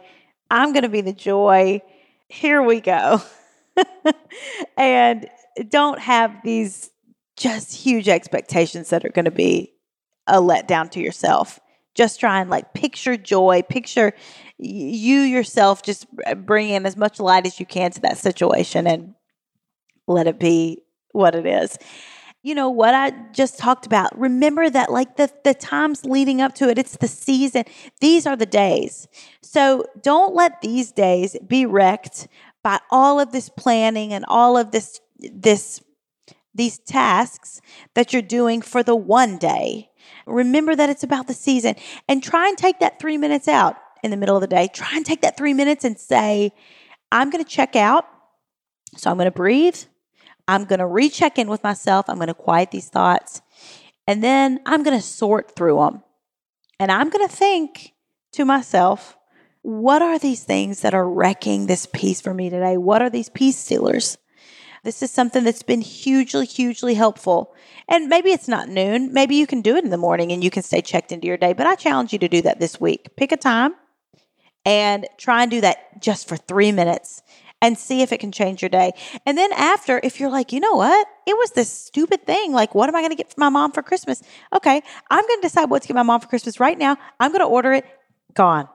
I'm 0.52 0.74
going 0.74 0.84
to 0.84 0.89
be 0.89 1.02
the 1.02 1.12
joy. 1.12 1.82
Here 2.28 2.62
we 2.62 2.82
go. 2.82 3.19
and 4.78 5.28
don't 5.69 5.98
have 5.98 6.36
these 6.43 6.91
just 7.36 7.74
huge 7.74 8.08
expectations 8.08 8.89
that 8.89 9.06
are 9.06 9.10
going 9.10 9.26
to 9.26 9.32
be 9.32 9.74
a 10.28 10.41
letdown 10.41 10.89
to 10.91 11.00
yourself. 11.00 11.60
Just 11.96 12.19
try 12.19 12.41
and 12.41 12.50
like 12.50 12.74
picture 12.74 13.17
joy, 13.17 13.62
picture 13.62 14.13
you 14.58 15.22
yourself 15.22 15.84
just 15.84 16.08
bring 16.38 16.69
in 16.69 16.86
as 16.86 16.98
much 16.98 17.19
light 17.19 17.46
as 17.46 17.60
you 17.60 17.65
can 17.65 17.91
to 17.91 18.02
that 18.02 18.17
situation 18.17 18.88
and 18.88 19.13
let 20.08 20.28
it 20.28 20.39
be 20.39 20.80
what 21.12 21.36
it 21.36 21.46
is 21.46 21.78
you 22.43 22.54
know 22.54 22.69
what 22.69 22.93
I 22.93 23.12
just 23.32 23.58
talked 23.58 23.86
about. 23.86 24.17
Remember 24.19 24.69
that 24.69 24.91
like 24.91 25.15
the 25.15 25.32
the 25.46 25.54
times 25.54 26.06
leading 26.06 26.41
up 26.41 26.54
to 26.56 26.69
it, 26.69 26.78
it's 26.78 26.98
the 26.98 27.08
season. 27.08 27.63
These 28.02 28.28
are 28.28 28.36
the 28.36 28.46
days. 28.46 29.08
So 29.41 29.86
don't 30.02 30.36
let 30.36 30.62
these 30.62 30.91
days 30.91 31.38
be 31.48 31.65
wrecked 31.65 32.28
by 32.62 32.80
all 32.91 33.19
of 33.19 33.32
this 33.32 33.50
planning 33.50 34.12
and 34.13 34.26
all 34.28 34.58
of 34.58 34.72
this 34.72 35.00
this 35.19 35.82
these 36.55 36.79
tasks 36.79 37.61
that 37.95 38.13
you're 38.13 38.21
doing 38.21 38.61
for 38.61 38.83
the 38.83 38.95
one 38.95 39.37
day. 39.37 39.89
Remember 40.25 40.75
that 40.75 40.89
it's 40.89 41.03
about 41.03 41.27
the 41.27 41.33
season 41.33 41.75
and 42.07 42.21
try 42.21 42.47
and 42.47 42.57
take 42.57 42.79
that 42.79 42.99
3 42.99 43.17
minutes 43.17 43.47
out 43.47 43.77
in 44.03 44.11
the 44.11 44.17
middle 44.17 44.35
of 44.35 44.41
the 44.41 44.47
day. 44.47 44.69
Try 44.71 44.89
and 44.93 45.05
take 45.05 45.21
that 45.21 45.37
3 45.37 45.53
minutes 45.53 45.83
and 45.83 45.99
say, 45.99 46.51
I'm 47.11 47.29
going 47.29 47.43
to 47.43 47.49
check 47.49 47.75
out. 47.75 48.05
So 48.97 49.09
I'm 49.09 49.17
going 49.17 49.25
to 49.25 49.31
breathe. 49.31 49.77
I'm 50.47 50.65
going 50.65 50.79
to 50.79 50.85
recheck 50.85 51.39
in 51.39 51.47
with 51.47 51.63
myself. 51.63 52.09
I'm 52.09 52.17
going 52.17 52.27
to 52.27 52.33
quiet 52.33 52.71
these 52.71 52.89
thoughts. 52.89 53.41
And 54.07 54.23
then 54.23 54.59
I'm 54.65 54.83
going 54.83 54.97
to 54.97 55.03
sort 55.03 55.55
through 55.55 55.77
them. 55.77 56.03
And 56.79 56.91
I'm 56.91 57.09
going 57.09 57.27
to 57.27 57.33
think 57.33 57.93
to 58.33 58.45
myself, 58.45 59.17
what 59.61 60.01
are 60.01 60.19
these 60.19 60.43
things 60.43 60.81
that 60.81 60.93
are 60.93 61.07
wrecking 61.07 61.67
this 61.67 61.85
peace 61.85 62.19
for 62.19 62.33
me 62.33 62.49
today? 62.49 62.75
What 62.75 63.01
are 63.01 63.09
these 63.09 63.29
peace 63.29 63.57
stealers? 63.57 64.17
This 64.84 65.02
is 65.02 65.12
something 65.12 65.43
that's 65.43 65.63
been 65.63 65.82
hugely, 65.82 66.46
hugely 66.46 66.93
helpful. 66.93 67.56
And 67.88 68.08
maybe 68.08 68.32
it's 68.32 68.48
not 68.48 68.67
noon. 68.67 69.13
Maybe 69.13 69.36
you 69.36 69.48
can 69.48 69.62
do 69.62 69.78
it 69.78 69.84
in 69.84 69.91
the 69.91 69.98
morning 69.98 70.32
and 70.32 70.43
you 70.43 70.50
can 70.50 70.63
stay 70.63 70.82
checked 70.82 71.12
into 71.12 71.28
your 71.28 71.38
day. 71.38 71.54
But 71.54 71.67
I 71.67 71.76
challenge 71.76 72.12
you 72.12 72.19
to 72.19 72.28
do 72.28 72.41
that 72.41 72.60
this 72.60 72.82
week. 72.82 73.15
Pick 73.15 73.32
a 73.32 73.38
time 73.38 73.76
and 74.65 75.08
try 75.17 75.41
and 75.43 75.52
do 75.52 75.62
that 75.62 76.02
just 76.02 76.28
for 76.28 76.36
three 76.36 76.72
minutes 76.72 77.22
and 77.62 77.78
see 77.78 78.02
if 78.02 78.12
it 78.12 78.19
can 78.19 78.34
change 78.34 78.62
your 78.62 78.69
day. 78.69 78.91
And 79.26 79.38
then 79.38 79.54
after, 79.54 80.02
if 80.04 80.19
you're 80.19 80.30
like, 80.30 80.52
you 80.52 80.60
know 80.60 80.76
what? 80.76 81.08
It 81.26 81.38
was 81.38 81.52
this 81.52 81.72
stupid 81.72 82.26
thing. 82.26 82.52
Like, 82.52 82.76
what 82.76 82.89
am 82.89 82.96
I 82.96 83.00
going 83.00 83.12
to 83.12 83.15
get 83.15 83.30
for 83.30 83.39
my 83.39 83.48
mom 83.48 83.72
for 83.72 83.82
Christmas? 83.82 84.22
Okay, 84.54 84.82
I'm 85.10 85.26
going 85.26 85.39
to 85.39 85.48
decide 85.48 85.69
what 85.69 85.82
to 85.82 85.88
get 85.88 85.96
my 85.96 86.04
mom 86.04 86.19
for 86.19 86.28
Christmas 86.28 86.60
right 86.60 86.78
now. 86.78 86.98
I'm 87.22 87.32
going 87.32 87.39
to 87.39 87.46
order 87.46 87.72
it. 87.72 87.86
Gone. 88.34 88.67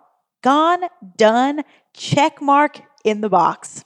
Gone, 0.42 0.84
done, 1.16 1.64
check 1.92 2.40
mark 2.40 2.80
in 3.04 3.20
the 3.20 3.28
box. 3.28 3.84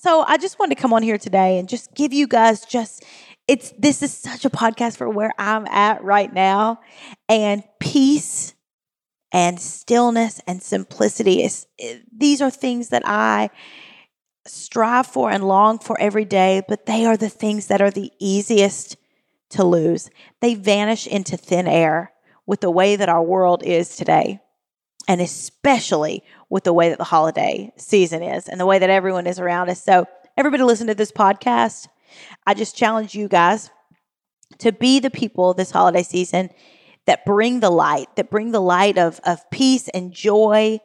So 0.00 0.22
I 0.22 0.36
just 0.36 0.60
wanted 0.60 0.76
to 0.76 0.80
come 0.80 0.92
on 0.92 1.02
here 1.02 1.18
today 1.18 1.58
and 1.58 1.68
just 1.68 1.92
give 1.92 2.12
you 2.12 2.28
guys 2.28 2.64
just 2.64 3.04
it's 3.48 3.74
this 3.76 4.00
is 4.00 4.12
such 4.12 4.44
a 4.44 4.50
podcast 4.50 4.96
for 4.96 5.08
where 5.08 5.32
I'm 5.38 5.66
at 5.66 6.04
right 6.04 6.32
now 6.32 6.78
and 7.28 7.64
peace 7.80 8.54
and 9.32 9.58
stillness 9.58 10.40
and 10.46 10.62
simplicity 10.62 11.42
is 11.42 11.66
these 12.16 12.40
are 12.40 12.50
things 12.50 12.90
that 12.90 13.02
I 13.06 13.50
strive 14.46 15.08
for 15.08 15.32
and 15.32 15.48
long 15.48 15.80
for 15.80 16.00
every 16.00 16.24
day, 16.24 16.62
but 16.68 16.86
they 16.86 17.04
are 17.04 17.16
the 17.16 17.28
things 17.28 17.66
that 17.66 17.82
are 17.82 17.90
the 17.90 18.12
easiest 18.20 18.96
to 19.50 19.64
lose. 19.64 20.10
They 20.40 20.54
vanish 20.54 21.08
into 21.08 21.36
thin 21.36 21.66
air 21.66 22.12
with 22.46 22.60
the 22.60 22.70
way 22.70 22.94
that 22.94 23.08
our 23.08 23.22
world 23.22 23.64
is 23.64 23.96
today 23.96 24.38
and 25.08 25.22
especially 25.22 26.22
with 26.50 26.64
the 26.64 26.72
way 26.72 26.90
that 26.90 26.98
the 26.98 27.04
holiday 27.04 27.72
season 27.76 28.22
is 28.22 28.46
and 28.46 28.60
the 28.60 28.66
way 28.66 28.78
that 28.78 28.90
everyone 28.90 29.26
is 29.26 29.40
around 29.40 29.70
us. 29.70 29.82
So, 29.82 30.06
everybody 30.36 30.62
listen 30.62 30.86
to 30.86 30.94
this 30.94 31.10
podcast. 31.10 31.88
I 32.46 32.54
just 32.54 32.76
challenge 32.76 33.14
you 33.14 33.26
guys 33.26 33.70
to 34.58 34.70
be 34.70 35.00
the 35.00 35.10
people 35.10 35.54
this 35.54 35.70
holiday 35.70 36.02
season 36.02 36.50
that 37.06 37.24
bring 37.24 37.60
the 37.60 37.70
light, 37.70 38.14
that 38.16 38.30
bring 38.30 38.52
the 38.52 38.60
light 38.60 38.98
of, 38.98 39.18
of 39.24 39.50
peace 39.50 39.88
and 39.88 40.12
joy 40.12 40.78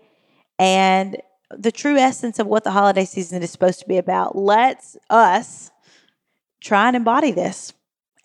and 0.58 1.18
the 1.50 1.72
true 1.72 1.98
essence 1.98 2.40
of 2.40 2.48
what 2.48 2.64
the 2.64 2.72
holiday 2.72 3.06
season 3.06 3.44
is 3.44 3.52
supposed 3.52 3.80
to 3.80 3.88
be 3.88 3.98
about. 3.98 4.36
Let's 4.36 4.98
us 5.10 5.70
try 6.62 6.88
and 6.88 6.96
embody 6.96 7.32
this. 7.32 7.74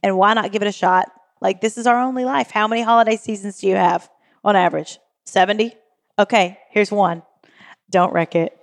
And 0.02 0.16
why 0.16 0.34
not 0.34 0.52
give 0.52 0.62
it 0.62 0.68
a 0.68 0.72
shot? 0.72 1.10
Like, 1.40 1.60
this 1.60 1.76
is 1.76 1.86
our 1.86 2.00
only 2.00 2.24
life. 2.24 2.50
How 2.50 2.68
many 2.68 2.82
holiday 2.82 3.16
seasons 3.16 3.58
do 3.58 3.66
you 3.66 3.74
have 3.74 4.08
on 4.44 4.54
average? 4.54 4.98
70? 5.26 5.74
Okay, 6.18 6.58
here's 6.70 6.90
one. 6.90 7.22
Don't 7.90 8.12
wreck 8.12 8.34
it. 8.34 8.58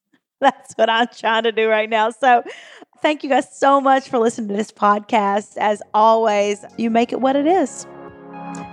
That's 0.40 0.74
what 0.74 0.90
I'm 0.90 1.08
trying 1.16 1.44
to 1.44 1.52
do 1.52 1.68
right 1.68 1.88
now. 1.88 2.10
So, 2.10 2.44
thank 3.00 3.24
you 3.24 3.30
guys 3.30 3.58
so 3.58 3.80
much 3.80 4.08
for 4.08 4.18
listening 4.18 4.48
to 4.48 4.54
this 4.54 4.70
podcast. 4.70 5.56
As 5.56 5.82
always, 5.94 6.64
you 6.76 6.90
make 6.90 7.12
it 7.12 7.20
what 7.20 7.34
it 7.34 7.46
is. 7.46 7.86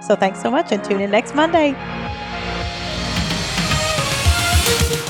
So, 0.02 0.16
thanks 0.16 0.42
so 0.42 0.52
much 0.52 0.72
and 0.72 0.84
tune 0.84 1.02
in 1.02 1.12
next 1.12 1.34
Monday. 1.34 1.74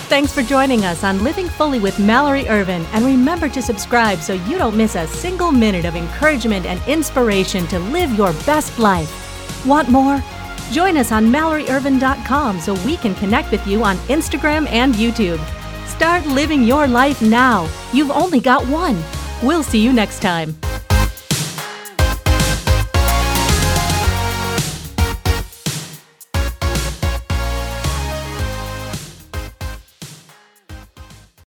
Thanks 0.07 0.31
for 0.31 0.43
joining 0.43 0.85
us 0.85 1.03
on 1.03 1.23
Living 1.23 1.49
Fully 1.49 1.79
with 1.79 1.99
Mallory 1.99 2.47
Ervin. 2.47 2.85
And 2.93 3.03
remember 3.03 3.49
to 3.49 3.61
subscribe 3.61 4.19
so 4.19 4.33
you 4.33 4.57
don't 4.57 4.77
miss 4.77 4.95
a 4.95 5.07
single 5.07 5.51
minute 5.51 5.83
of 5.83 5.95
encouragement 5.95 6.67
and 6.67 6.79
inspiration 6.87 7.65
to 7.67 7.79
live 7.79 8.13
your 8.13 8.31
best 8.45 8.77
life. 8.77 9.65
Want 9.65 9.89
more? 9.89 10.23
Join 10.71 10.97
us 10.97 11.11
on 11.11 11.25
MalloryErvin.com 11.25 12.59
so 12.59 12.73
we 12.85 12.97
can 12.97 13.15
connect 13.15 13.51
with 13.51 13.65
you 13.67 13.83
on 13.83 13.97
Instagram 14.07 14.67
and 14.69 14.93
YouTube. 14.95 15.39
Start 15.87 16.25
living 16.25 16.63
your 16.63 16.87
life 16.87 17.21
now. 17.21 17.69
You've 17.93 18.11
only 18.11 18.39
got 18.39 18.65
one. 18.67 19.01
We'll 19.41 19.63
see 19.63 19.79
you 19.79 19.93
next 19.93 20.21
time. 20.21 20.55